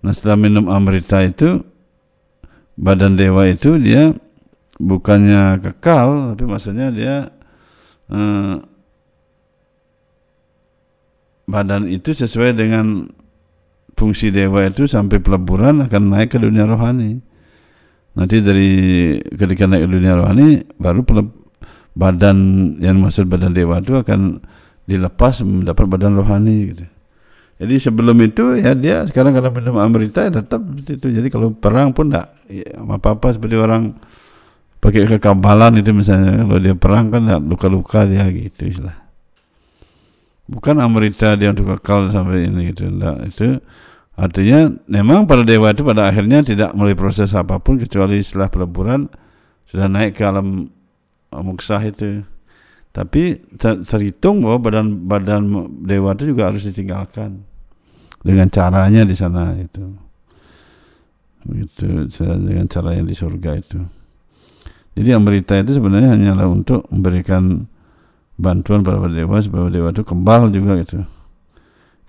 Nah 0.00 0.12
setelah 0.16 0.36
minum 0.40 0.66
amrita 0.72 1.20
itu 1.22 1.60
badan 2.80 3.14
dewa 3.14 3.44
itu 3.46 3.76
dia 3.76 4.16
bukannya 4.80 5.60
kekal 5.60 6.32
tapi 6.32 6.44
maksudnya 6.48 6.88
dia 6.88 7.28
eh, 8.08 8.54
badan 11.44 11.84
itu 11.92 12.16
sesuai 12.16 12.56
dengan 12.56 13.04
fungsi 13.92 14.32
dewa 14.32 14.64
itu 14.64 14.88
sampai 14.88 15.20
peleburan 15.20 15.84
akan 15.84 16.02
naik 16.16 16.32
ke 16.32 16.38
dunia 16.40 16.64
rohani. 16.64 17.29
Nanti 18.18 18.42
dari 18.42 18.70
ketika 19.22 19.70
naik 19.70 19.86
ke 19.86 19.88
dunia 19.90 20.18
rohani 20.18 20.66
baru 20.78 21.06
badan 21.94 22.36
yang 22.82 22.98
maksud 22.98 23.30
badan 23.30 23.54
dewa 23.54 23.78
itu 23.78 23.94
akan 23.98 24.42
dilepas 24.86 25.46
mendapat 25.46 25.84
badan 25.86 26.18
rohani 26.18 26.74
gitu. 26.74 26.84
Jadi 27.60 27.74
sebelum 27.76 28.16
itu 28.24 28.56
ya 28.56 28.72
dia 28.72 29.04
sekarang 29.04 29.36
karena 29.36 29.52
minum 29.52 29.76
amrita 29.78 30.26
ya 30.26 30.32
tetap 30.42 30.64
itu. 30.80 31.06
Jadi 31.06 31.28
kalau 31.28 31.52
perang 31.52 31.92
pun 31.92 32.08
enggak 32.08 32.32
ya, 32.48 32.80
apa-apa 32.80 33.36
seperti 33.36 33.60
orang 33.60 33.94
pakai 34.80 35.04
kekabalan 35.04 35.76
itu 35.76 35.92
misalnya 35.92 36.40
kalau 36.40 36.60
dia 36.60 36.74
perang 36.74 37.12
kan 37.12 37.28
luka-luka 37.44 38.08
dia 38.08 38.24
gitu 38.32 38.64
istilah 38.64 38.96
bukan 40.48 40.80
amrita 40.80 41.36
dia 41.36 41.52
untuk 41.52 41.78
kekal 41.78 42.08
sampai 42.08 42.48
ini 42.48 42.72
gitu 42.72 42.88
enggak 42.88 43.28
itu 43.28 43.60
artinya 44.20 44.68
memang 44.84 45.24
para 45.24 45.40
dewa 45.48 45.72
itu 45.72 45.80
pada 45.80 46.12
akhirnya 46.12 46.44
tidak 46.44 46.76
melalui 46.76 46.92
proses 46.92 47.32
apa 47.32 47.56
pun 47.56 47.80
kecuali 47.80 48.20
setelah 48.20 48.52
peleburan 48.52 49.08
sudah 49.64 49.88
naik 49.88 50.20
ke 50.20 50.28
alam 50.28 50.68
muksah 51.32 51.80
itu. 51.88 52.20
Tapi 52.90 53.38
ter 53.54 53.86
terhitung 53.86 54.42
bahwa 54.42 54.58
badan 54.60 54.86
badan 55.06 55.42
dewa 55.86 56.12
itu 56.18 56.34
juga 56.34 56.50
harus 56.50 56.66
ditinggalkan 56.66 57.46
dengan 58.20 58.50
caranya 58.50 59.06
di 59.06 59.14
sana 59.14 59.54
itu. 59.56 59.94
Begitu 61.46 62.10
dengan 62.18 62.66
cara 62.66 62.98
yang 62.98 63.06
di 63.08 63.14
surga 63.14 63.50
itu. 63.56 63.78
Jadi 64.98 65.08
yang 65.08 65.22
berita 65.22 65.54
itu 65.56 65.78
sebenarnya 65.78 66.18
hanyalah 66.18 66.50
untuk 66.50 66.84
memberikan 66.90 67.70
bantuan 68.34 68.82
pada 68.82 69.06
dewa 69.06 69.38
supaya 69.38 69.70
dewa 69.70 69.94
itu 69.94 70.02
kembal 70.02 70.50
juga 70.50 70.82
gitu. 70.82 71.06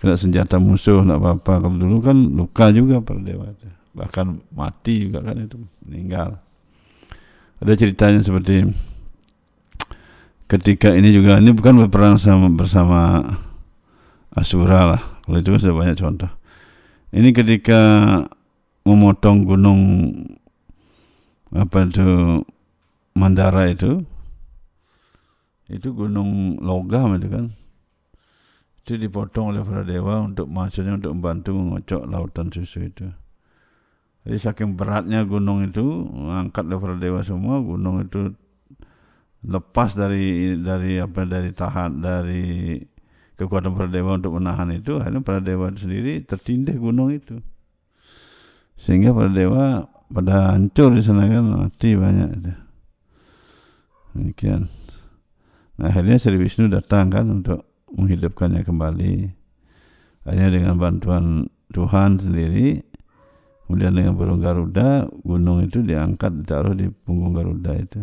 Kena 0.02 0.18
senjata 0.18 0.58
musuh 0.58 1.06
nak 1.06 1.22
apa-apa. 1.22 1.62
Kalau 1.62 1.78
dulu 1.78 2.02
kan 2.02 2.18
luka 2.18 2.74
juga 2.74 2.98
para 2.98 3.22
dewa 3.22 3.46
itu. 3.46 3.70
Bahkan 3.94 4.50
mati 4.50 5.06
juga 5.06 5.22
kan 5.22 5.38
itu 5.38 5.62
meninggal. 5.86 6.42
Ada 7.62 7.78
ceritanya 7.78 8.18
seperti 8.18 8.66
ketika 10.50 10.90
ini 10.90 11.14
juga 11.14 11.38
ini 11.38 11.54
bukan 11.54 11.86
berperang 11.86 12.18
sama 12.18 12.50
bersama 12.50 13.22
Asura 14.34 14.90
lah. 14.90 15.02
Kalau 15.22 15.38
itu 15.38 15.54
sudah 15.54 15.76
banyak 15.78 15.94
contoh. 16.02 16.34
Ini 17.14 17.30
ketika 17.30 17.78
memotong 18.82 19.46
gunung 19.46 19.80
apa 21.54 21.86
itu 21.86 22.42
Mandara 23.14 23.70
itu 23.70 24.02
itu 25.70 25.88
gunung 25.94 26.58
logam 26.58 27.14
itu 27.20 27.28
kan 27.28 27.44
itu 28.82 28.98
dipotong 28.98 29.54
oleh 29.54 29.62
para 29.62 29.86
dewa 29.86 30.26
untuk 30.26 30.50
maksudnya 30.50 30.98
untuk 30.98 31.14
membantu 31.14 31.54
mengocok 31.54 32.02
lautan 32.10 32.50
susu 32.50 32.90
itu. 32.90 33.06
Jadi 34.26 34.38
saking 34.38 34.74
beratnya 34.74 35.22
gunung 35.22 35.62
itu 35.62 36.06
angkat 36.30 36.66
oleh 36.66 36.78
para 36.82 36.96
dewa 36.98 37.22
semua 37.22 37.62
gunung 37.62 38.02
itu 38.02 38.34
lepas 39.42 39.94
dari 39.94 40.58
dari 40.58 40.98
apa 40.98 41.26
dari 41.26 41.50
tahan 41.54 42.02
dari 42.02 42.78
kekuatan 43.38 43.74
para 43.74 43.90
dewa 43.90 44.18
untuk 44.18 44.38
menahan 44.38 44.70
itu 44.74 44.98
akhirnya 44.98 45.22
para 45.22 45.38
dewa 45.42 45.70
itu 45.70 45.86
sendiri 45.86 46.22
tertindih 46.26 46.78
gunung 46.78 47.14
itu. 47.14 47.38
Sehingga 48.74 49.14
para 49.14 49.30
dewa 49.30 49.86
pada 50.10 50.58
hancur 50.58 50.90
di 50.94 51.02
sana 51.06 51.30
kan 51.30 51.42
mati 51.46 51.94
banyak 51.94 52.28
itu. 52.34 52.52
Demikian. 54.12 54.66
Nah, 55.78 55.88
akhirnya 55.88 56.20
Sri 56.20 56.36
Wisnu 56.36 56.68
datang 56.68 57.08
kan 57.08 57.30
untuk 57.30 57.71
menghidupkannya 57.96 58.62
kembali. 58.64 59.14
Hanya 60.22 60.46
dengan 60.54 60.78
bantuan 60.78 61.50
Tuhan 61.74 62.22
sendiri, 62.22 62.78
kemudian 63.66 63.98
dengan 63.98 64.14
burung 64.14 64.38
Garuda, 64.38 65.10
gunung 65.26 65.66
itu 65.66 65.82
diangkat, 65.82 66.46
ditaruh 66.46 66.78
di 66.78 66.86
punggung 66.92 67.34
Garuda 67.34 67.74
itu. 67.74 68.00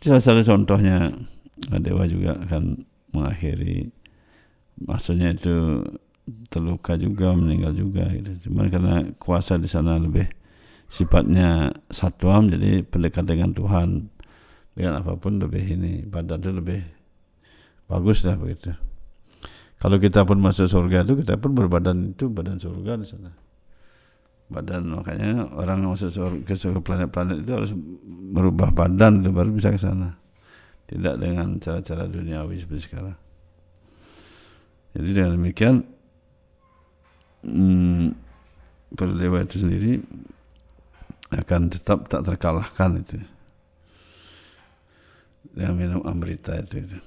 Itu 0.00 0.14
salah 0.14 0.22
satu 0.24 0.42
contohnya 0.46 1.12
Dewa 1.58 2.06
juga 2.06 2.38
akan 2.38 2.86
mengakhiri 3.12 3.90
maksudnya 4.86 5.34
itu 5.34 5.82
terluka 6.52 6.94
juga 6.94 7.34
meninggal 7.34 7.74
juga 7.74 8.06
gitu. 8.12 8.48
Cuma 8.48 8.68
karena 8.68 9.02
kuasa 9.18 9.56
di 9.58 9.66
sana 9.66 9.98
lebih 9.98 10.28
sifatnya 10.88 11.72
satuam 11.90 12.48
jadi 12.52 12.84
pendekat 12.84 13.26
dengan 13.28 13.52
Tuhan 13.52 14.08
dengan 14.72 15.02
apa 15.02 15.18
pun 15.18 15.42
lebih 15.42 15.76
ini 15.76 16.06
badan 16.06 16.40
itu 16.40 16.52
lebih 16.54 16.80
bagus 17.88 18.22
lah 18.22 18.36
begitu. 18.36 18.76
Kalau 19.78 19.96
kita 19.96 20.26
pun 20.26 20.38
masuk 20.42 20.68
surga 20.68 21.06
itu 21.06 21.22
kita 21.24 21.38
pun 21.38 21.54
berbadan 21.54 22.12
itu 22.12 22.28
badan 22.28 22.60
surga 22.60 22.98
di 23.00 23.06
sana. 23.06 23.30
Badan 24.48 24.90
makanya 24.90 25.48
orang 25.54 25.86
masuk 25.86 26.10
surga 26.12 26.54
ke 26.54 26.80
planet-planet 26.84 27.46
itu 27.46 27.52
harus 27.54 27.72
merubah 28.08 28.74
badan 28.74 29.24
itu 29.24 29.30
baru 29.32 29.50
bisa 29.54 29.72
ke 29.72 29.80
sana. 29.80 30.18
Tidak 30.88 31.14
dengan 31.20 31.60
cara-cara 31.62 32.10
duniawi 32.10 32.60
seperti 32.60 32.82
sekarang. 32.90 33.16
Jadi 34.96 35.08
dengan 35.14 35.32
demikian 35.36 35.84
hmm, 37.44 38.08
para 38.96 39.44
itu 39.46 39.56
sendiri 39.62 40.00
akan 41.28 41.60
tetap 41.68 42.08
tak 42.08 42.24
terkalahkan 42.24 43.04
itu. 43.04 43.20
Yang 45.54 45.74
minum 45.76 46.02
amrita 46.08 46.56
itu, 46.56 46.82
itu. 46.82 46.98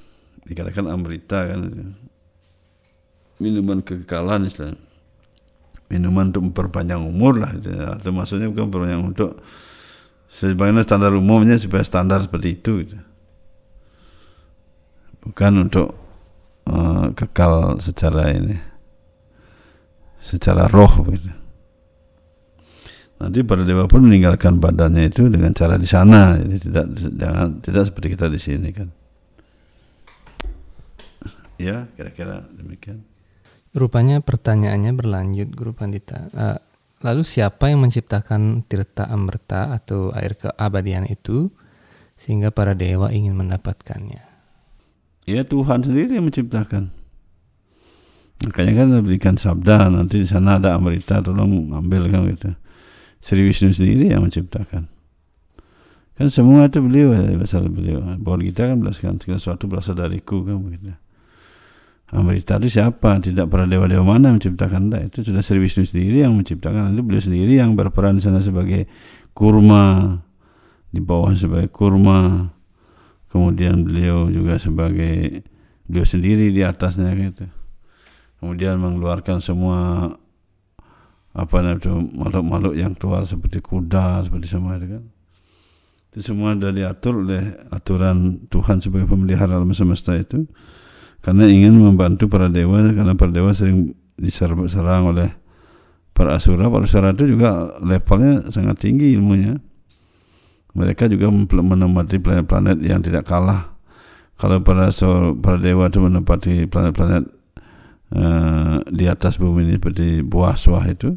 Dikatakan 0.45 0.89
amrita 0.89 1.49
kan 1.53 1.61
minuman 3.41 3.81
kekekalan 3.81 4.45
istilah 4.49 4.73
minuman 5.91 6.31
untuk 6.31 6.51
memperpanjang 6.51 7.01
umur 7.03 7.41
lah 7.41 7.51
atau 7.99 8.11
maksudnya 8.15 8.47
bukan 8.47 8.71
memperpanjang 8.71 9.03
untuk 9.03 9.41
sebagaimana 10.31 10.87
standar 10.87 11.11
umumnya 11.11 11.59
supaya 11.59 11.83
standar 11.83 12.23
seperti 12.23 12.61
itu 12.61 12.71
gitu. 12.87 12.97
bukan 15.27 15.69
untuk 15.69 15.93
uh, 16.71 17.11
kekal 17.11 17.77
secara 17.83 18.31
ini 18.31 18.57
secara 20.21 20.69
roh 20.69 21.01
gitu. 21.09 21.33
Nanti 23.21 23.45
para 23.45 23.61
dewa 23.61 23.85
pun 23.85 24.01
meninggalkan 24.01 24.57
badannya 24.57 25.13
itu 25.13 25.29
dengan 25.29 25.53
cara 25.53 25.77
di 25.77 25.85
sana, 25.85 26.41
jadi 26.41 26.57
tidak 26.57 26.85
jangan 27.21 27.47
tidak 27.61 27.83
seperti 27.85 28.07
kita 28.17 28.25
di 28.33 28.39
sini 28.41 28.69
kan. 28.73 28.89
Ya, 31.61 31.85
kira-kira 31.93 32.41
demikian. 32.57 33.05
Rupanya 33.71 34.19
pertanyaannya 34.19 34.91
berlanjut, 34.97 35.53
Guru 35.53 35.71
Pandita. 35.77 36.27
Uh, 36.33 36.57
lalu 37.05 37.21
siapa 37.21 37.69
yang 37.69 37.85
menciptakan 37.85 38.65
tirta 38.65 39.07
amrta 39.07 39.71
atau 39.71 40.09
air 40.11 40.33
keabadian 40.35 41.05
itu 41.05 41.53
sehingga 42.17 42.49
para 42.49 42.73
dewa 42.73 43.13
ingin 43.13 43.37
mendapatkannya? 43.37 44.21
Ya 45.29 45.45
Tuhan 45.45 45.85
sendiri 45.85 46.17
yang 46.17 46.27
menciptakan. 46.27 46.91
Makanya 48.41 48.73
kan 48.73 48.87
berikan 49.05 49.35
sabda 49.37 49.89
nanti 49.93 50.25
di 50.25 50.27
sana 50.27 50.57
ada 50.57 50.73
amrita 50.73 51.21
tolong 51.21 51.71
ambil 51.77 52.09
kan 52.09 52.25
gitu. 52.25 52.49
Sri 53.21 53.45
Wisnu 53.45 53.69
sendiri 53.69 54.09
yang 54.09 54.25
menciptakan. 54.25 54.89
Kan 56.17 56.27
semua 56.33 56.65
itu 56.65 56.81
beliau 56.81 57.13
berasal 57.37 57.69
beliau. 57.69 58.01
Bahwa 58.17 58.41
kita 58.41 58.73
kan 58.73 58.81
berasal 58.81 59.17
segala 59.21 59.37
sesuatu 59.37 59.69
berasal 59.69 59.93
dariku 59.93 60.41
kan 60.41 60.57
begitu. 60.57 60.97
Amrita 62.11 62.59
itu 62.59 62.67
siapa? 62.67 63.23
Tidak 63.23 63.47
para 63.47 63.63
dewa-dewa 63.63 64.03
mana 64.03 64.35
menciptakan. 64.35 64.91
Itu 65.07 65.23
sudah 65.23 65.39
Sri 65.39 65.63
Wisnu 65.63 65.87
sendiri 65.87 66.27
yang 66.27 66.35
menciptakan. 66.35 66.91
Itu 66.91 67.07
beliau 67.07 67.23
sendiri 67.23 67.55
yang 67.55 67.79
berperan 67.79 68.19
di 68.19 68.23
sana 68.23 68.43
sebagai 68.43 68.91
kurma. 69.31 70.19
Di 70.91 70.99
bawah 70.99 71.31
sebagai 71.39 71.71
kurma. 71.71 72.51
Kemudian 73.31 73.87
beliau 73.87 74.27
juga 74.27 74.59
sebagai 74.59 75.47
beliau 75.87 76.03
sendiri 76.03 76.51
di 76.51 76.67
atasnya 76.67 77.15
gitu. 77.15 77.47
Kemudian 78.43 78.75
mengeluarkan 78.75 79.39
semua 79.39 80.11
apa 81.31 81.55
itu 81.63 81.95
makhluk-makhluk 82.11 82.75
yang 82.75 82.91
keluar 82.91 83.23
seperti 83.23 83.63
kuda 83.63 84.27
seperti 84.27 84.51
semua 84.51 84.75
itu 84.75 84.99
kan. 84.99 85.03
Itu 86.11 86.19
semua 86.35 86.59
sudah 86.59 86.75
diatur 86.75 87.23
oleh 87.23 87.55
aturan 87.71 88.43
Tuhan 88.51 88.83
sebagai 88.83 89.07
pemelihara 89.07 89.55
alam 89.55 89.71
semesta 89.71 90.11
itu 90.19 90.43
karena 91.21 91.45
ingin 91.45 91.77
membantu 91.77 92.25
para 92.25 92.49
dewa 92.49 92.81
karena 92.93 93.13
para 93.13 93.29
dewa 93.29 93.53
sering 93.53 93.93
diserang 94.17 95.09
oleh 95.09 95.29
para 96.13 96.37
asura. 96.37 96.69
Para 96.69 96.85
asura 96.85 97.13
itu 97.13 97.37
juga 97.37 97.77
levelnya 97.81 98.49
sangat 98.49 98.81
tinggi 98.81 99.13
ilmunya. 99.13 99.57
Mereka 100.71 101.11
juga 101.11 101.27
menempati 101.33 102.17
planet-planet 102.17 102.79
yang 102.81 103.03
tidak 103.03 103.27
kalah. 103.27 103.75
Kalau 104.39 104.63
para 104.63 104.89
para 105.37 105.57
dewa 105.61 105.91
itu 105.91 105.99
menempati 106.01 106.65
planet-planet 106.65 107.41
uh, 108.15 108.77
di 108.87 109.05
atas 109.07 109.39
bumi 109.39 109.67
ini 109.67 109.75
seperti 109.79 110.23
buah 110.23 110.55
suah 110.57 110.85
itu 110.87 111.15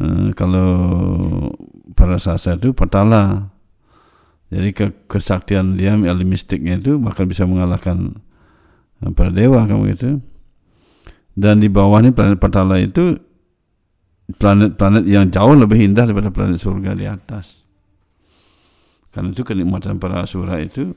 uh, 0.00 0.32
kalau 0.36 0.70
para 1.92 2.16
sasa 2.16 2.56
itu 2.56 2.72
petala 2.72 3.52
jadi 4.52 4.68
ke 4.76 4.86
kesaktian 5.08 5.80
dia 5.80 5.96
ilmu 5.96 6.28
mistiknya 6.28 6.76
itu 6.76 7.00
bahkan 7.00 7.24
bisa 7.24 7.48
mengalahkan 7.48 8.20
para 9.10 9.34
dewa 9.34 9.66
kamu 9.66 9.98
gitu. 9.98 10.22
Dan 11.34 11.58
di 11.58 11.66
bawah 11.66 11.98
ini 11.98 12.14
planet 12.14 12.38
Patala 12.38 12.78
itu 12.78 13.18
planet-planet 14.38 15.04
yang 15.08 15.28
jauh 15.32 15.56
lebih 15.58 15.80
indah 15.80 16.06
daripada 16.06 16.30
planet 16.30 16.60
surga 16.60 16.94
di 16.94 17.08
atas. 17.08 17.64
Karena 19.12 19.34
itu 19.34 19.42
kenikmatan 19.44 20.00
para 20.00 20.24
asura 20.24 20.62
itu 20.62 20.94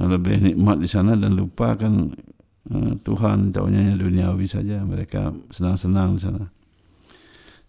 lebih 0.00 0.40
nikmat 0.40 0.80
di 0.80 0.88
sana 0.88 1.12
dan 1.12 1.36
lupa 1.36 1.76
kan 1.76 2.08
uh, 2.72 2.92
Tuhan 3.04 3.52
jauhnya 3.52 3.94
duniawi 3.94 4.48
saja. 4.48 4.82
Mereka 4.82 5.52
senang-senang 5.52 6.16
di 6.16 6.20
sana. 6.24 6.44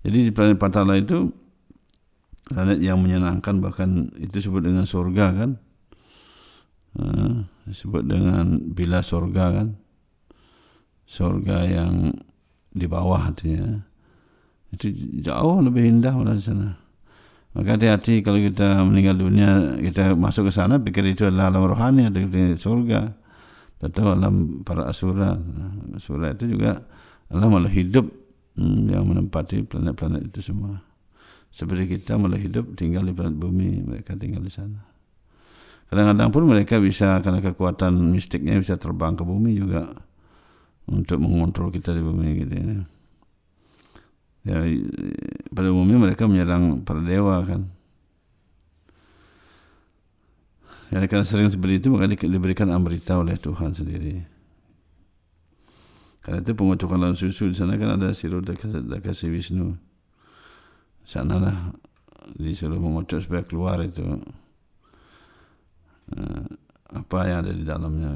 Jadi 0.01 0.17
di 0.29 0.31
planet 0.33 0.57
Patala 0.57 0.97
itu 0.97 1.29
planet 2.49 2.81
yang 2.81 2.97
menyenangkan 3.01 3.61
bahkan 3.61 4.09
itu 4.17 4.41
disebut 4.41 4.65
dengan 4.65 4.85
surga 4.89 5.25
kan 5.33 5.49
uh, 6.99 7.45
disebut 7.67 8.03
dengan 8.03 8.59
bila 8.73 8.99
surga 8.99 9.45
kan? 9.61 9.67
Surga 11.07 11.57
yang 11.67 12.15
di 12.71 12.87
bawah 12.87 13.31
artinya. 13.31 13.79
Itu 14.71 14.87
jauh 15.19 15.59
lebih 15.59 15.83
indah 15.87 16.15
pada 16.15 16.39
sana. 16.39 16.79
Maka 17.51 17.75
hati-hati 17.75 18.23
kalau 18.23 18.39
kita 18.39 18.79
meninggal 18.87 19.19
dunia 19.19 19.75
kita 19.83 20.15
masuk 20.15 20.47
ke 20.47 20.51
sana 20.55 20.79
pikir 20.79 21.03
itu 21.03 21.27
adalah 21.27 21.51
alam 21.51 21.67
rohani 21.67 22.07
atau 22.07 22.23
surga 22.55 23.11
atau 23.83 24.15
alam 24.15 24.63
para 24.63 24.87
asura. 24.87 25.35
Asura 25.91 26.31
itu 26.31 26.55
juga 26.55 26.79
alam 27.27 27.51
malah 27.51 27.71
hidup 27.71 28.07
hmm, 28.55 28.95
yang 28.95 29.03
menempati 29.03 29.67
planet-planet 29.67 30.31
itu 30.31 30.39
semua. 30.39 30.79
Seperti 31.51 31.99
kita 31.99 32.15
malah 32.15 32.39
hidup 32.39 32.79
tinggal 32.79 33.03
di 33.03 33.11
planet 33.11 33.35
bumi 33.35 33.83
mereka 33.83 34.15
tinggal 34.15 34.39
di 34.39 34.51
sana 34.55 34.90
Kadang-kadang 35.91 36.31
pun 36.31 36.47
mereka 36.47 36.79
bisa 36.79 37.19
karena 37.19 37.43
kekuatan 37.43 38.15
mistiknya 38.15 38.55
bisa 38.55 38.79
terbang 38.79 39.11
ke 39.11 39.27
bumi 39.27 39.59
juga 39.59 39.91
untuk 40.87 41.19
mengontrol 41.19 41.67
kita 41.67 41.91
di 41.91 41.99
bumi 41.99 42.47
gitu 42.47 42.55
ya. 42.55 42.79
Ya 44.47 44.57
pada 45.51 45.67
umumnya 45.67 45.99
mereka 45.99 46.31
menyerang 46.31 46.87
para 46.87 47.03
dewa 47.03 47.43
kan. 47.43 47.67
Ya 50.95 51.03
karena 51.11 51.27
sering 51.27 51.51
seperti 51.51 51.83
itu 51.83 51.87
maka 51.91 52.07
diberikan 52.07 52.71
amrita 52.71 53.19
oleh 53.19 53.35
Tuhan 53.35 53.75
sendiri. 53.75 54.23
Karena 56.23 56.39
itu 56.39 56.55
pengocokan 56.55 57.03
lawan 57.03 57.19
susu 57.19 57.51
di 57.51 57.55
sana 57.59 57.75
kan 57.75 57.99
ada 57.99 58.15
Sirodakasi 58.15 59.27
Wisnu. 59.27 59.75
Sana 61.03 61.35
lah 61.35 61.57
disuruh 62.39 62.79
mengocok 62.79 63.19
supaya 63.27 63.43
keluar 63.43 63.83
itu 63.83 64.05
uh, 66.17 66.45
apa 66.91 67.17
yang 67.27 67.37
ada 67.45 67.51
di 67.55 67.63
dalamnya. 67.63 68.11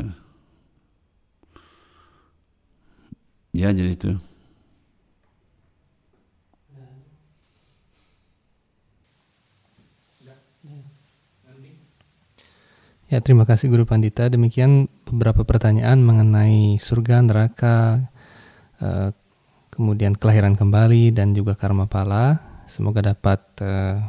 Ya 3.56 3.72
jadi 3.72 3.96
itu. 3.96 4.12
Ya, 13.06 13.22
terima 13.22 13.46
kasih 13.46 13.72
Guru 13.72 13.86
Pandita. 13.88 14.28
Demikian 14.28 14.92
beberapa 15.08 15.46
pertanyaan 15.46 16.02
mengenai 16.02 16.82
surga, 16.82 17.22
neraka, 17.24 18.12
uh, 18.82 19.14
kemudian 19.72 20.18
kelahiran 20.18 20.58
kembali 20.58 21.14
dan 21.14 21.32
juga 21.32 21.56
karma 21.56 21.86
pala. 21.88 22.42
Semoga 22.66 23.06
dapat 23.06 23.40
uh, 23.62 24.02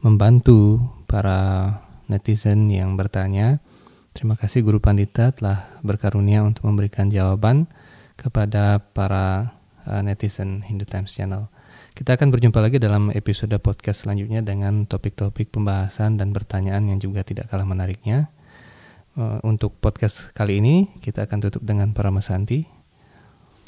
membantu 0.00 0.80
para 1.04 1.83
netizen 2.08 2.68
yang 2.70 2.96
bertanya. 2.98 3.60
Terima 4.14 4.38
kasih 4.38 4.62
Guru 4.62 4.78
Pandita 4.78 5.34
telah 5.34 5.66
berkarunia 5.82 6.46
untuk 6.46 6.70
memberikan 6.70 7.10
jawaban 7.10 7.66
kepada 8.14 8.78
para 8.94 9.58
uh, 9.86 10.02
netizen 10.06 10.62
Hindu 10.62 10.86
Times 10.86 11.10
Channel. 11.10 11.50
Kita 11.94 12.18
akan 12.18 12.34
berjumpa 12.34 12.58
lagi 12.58 12.82
dalam 12.82 13.14
episode 13.14 13.54
podcast 13.62 14.02
selanjutnya 14.02 14.42
dengan 14.42 14.82
topik-topik 14.86 15.54
pembahasan 15.54 16.18
dan 16.18 16.34
pertanyaan 16.34 16.90
yang 16.90 16.98
juga 16.98 17.22
tidak 17.22 17.50
kalah 17.50 17.66
menariknya. 17.66 18.30
Uh, 19.14 19.38
untuk 19.46 19.78
podcast 19.78 20.34
kali 20.34 20.58
ini 20.58 20.90
kita 20.98 21.30
akan 21.30 21.38
tutup 21.38 21.62
dengan 21.62 21.94
para 21.94 22.10
masanti. 22.10 22.66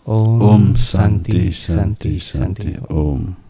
Om, 0.07 0.39
Om 0.43 0.65
Santi 0.79 1.51
Santi 1.51 2.19
Santi, 2.19 2.71
Santi. 2.71 2.71
Om. 2.87 3.46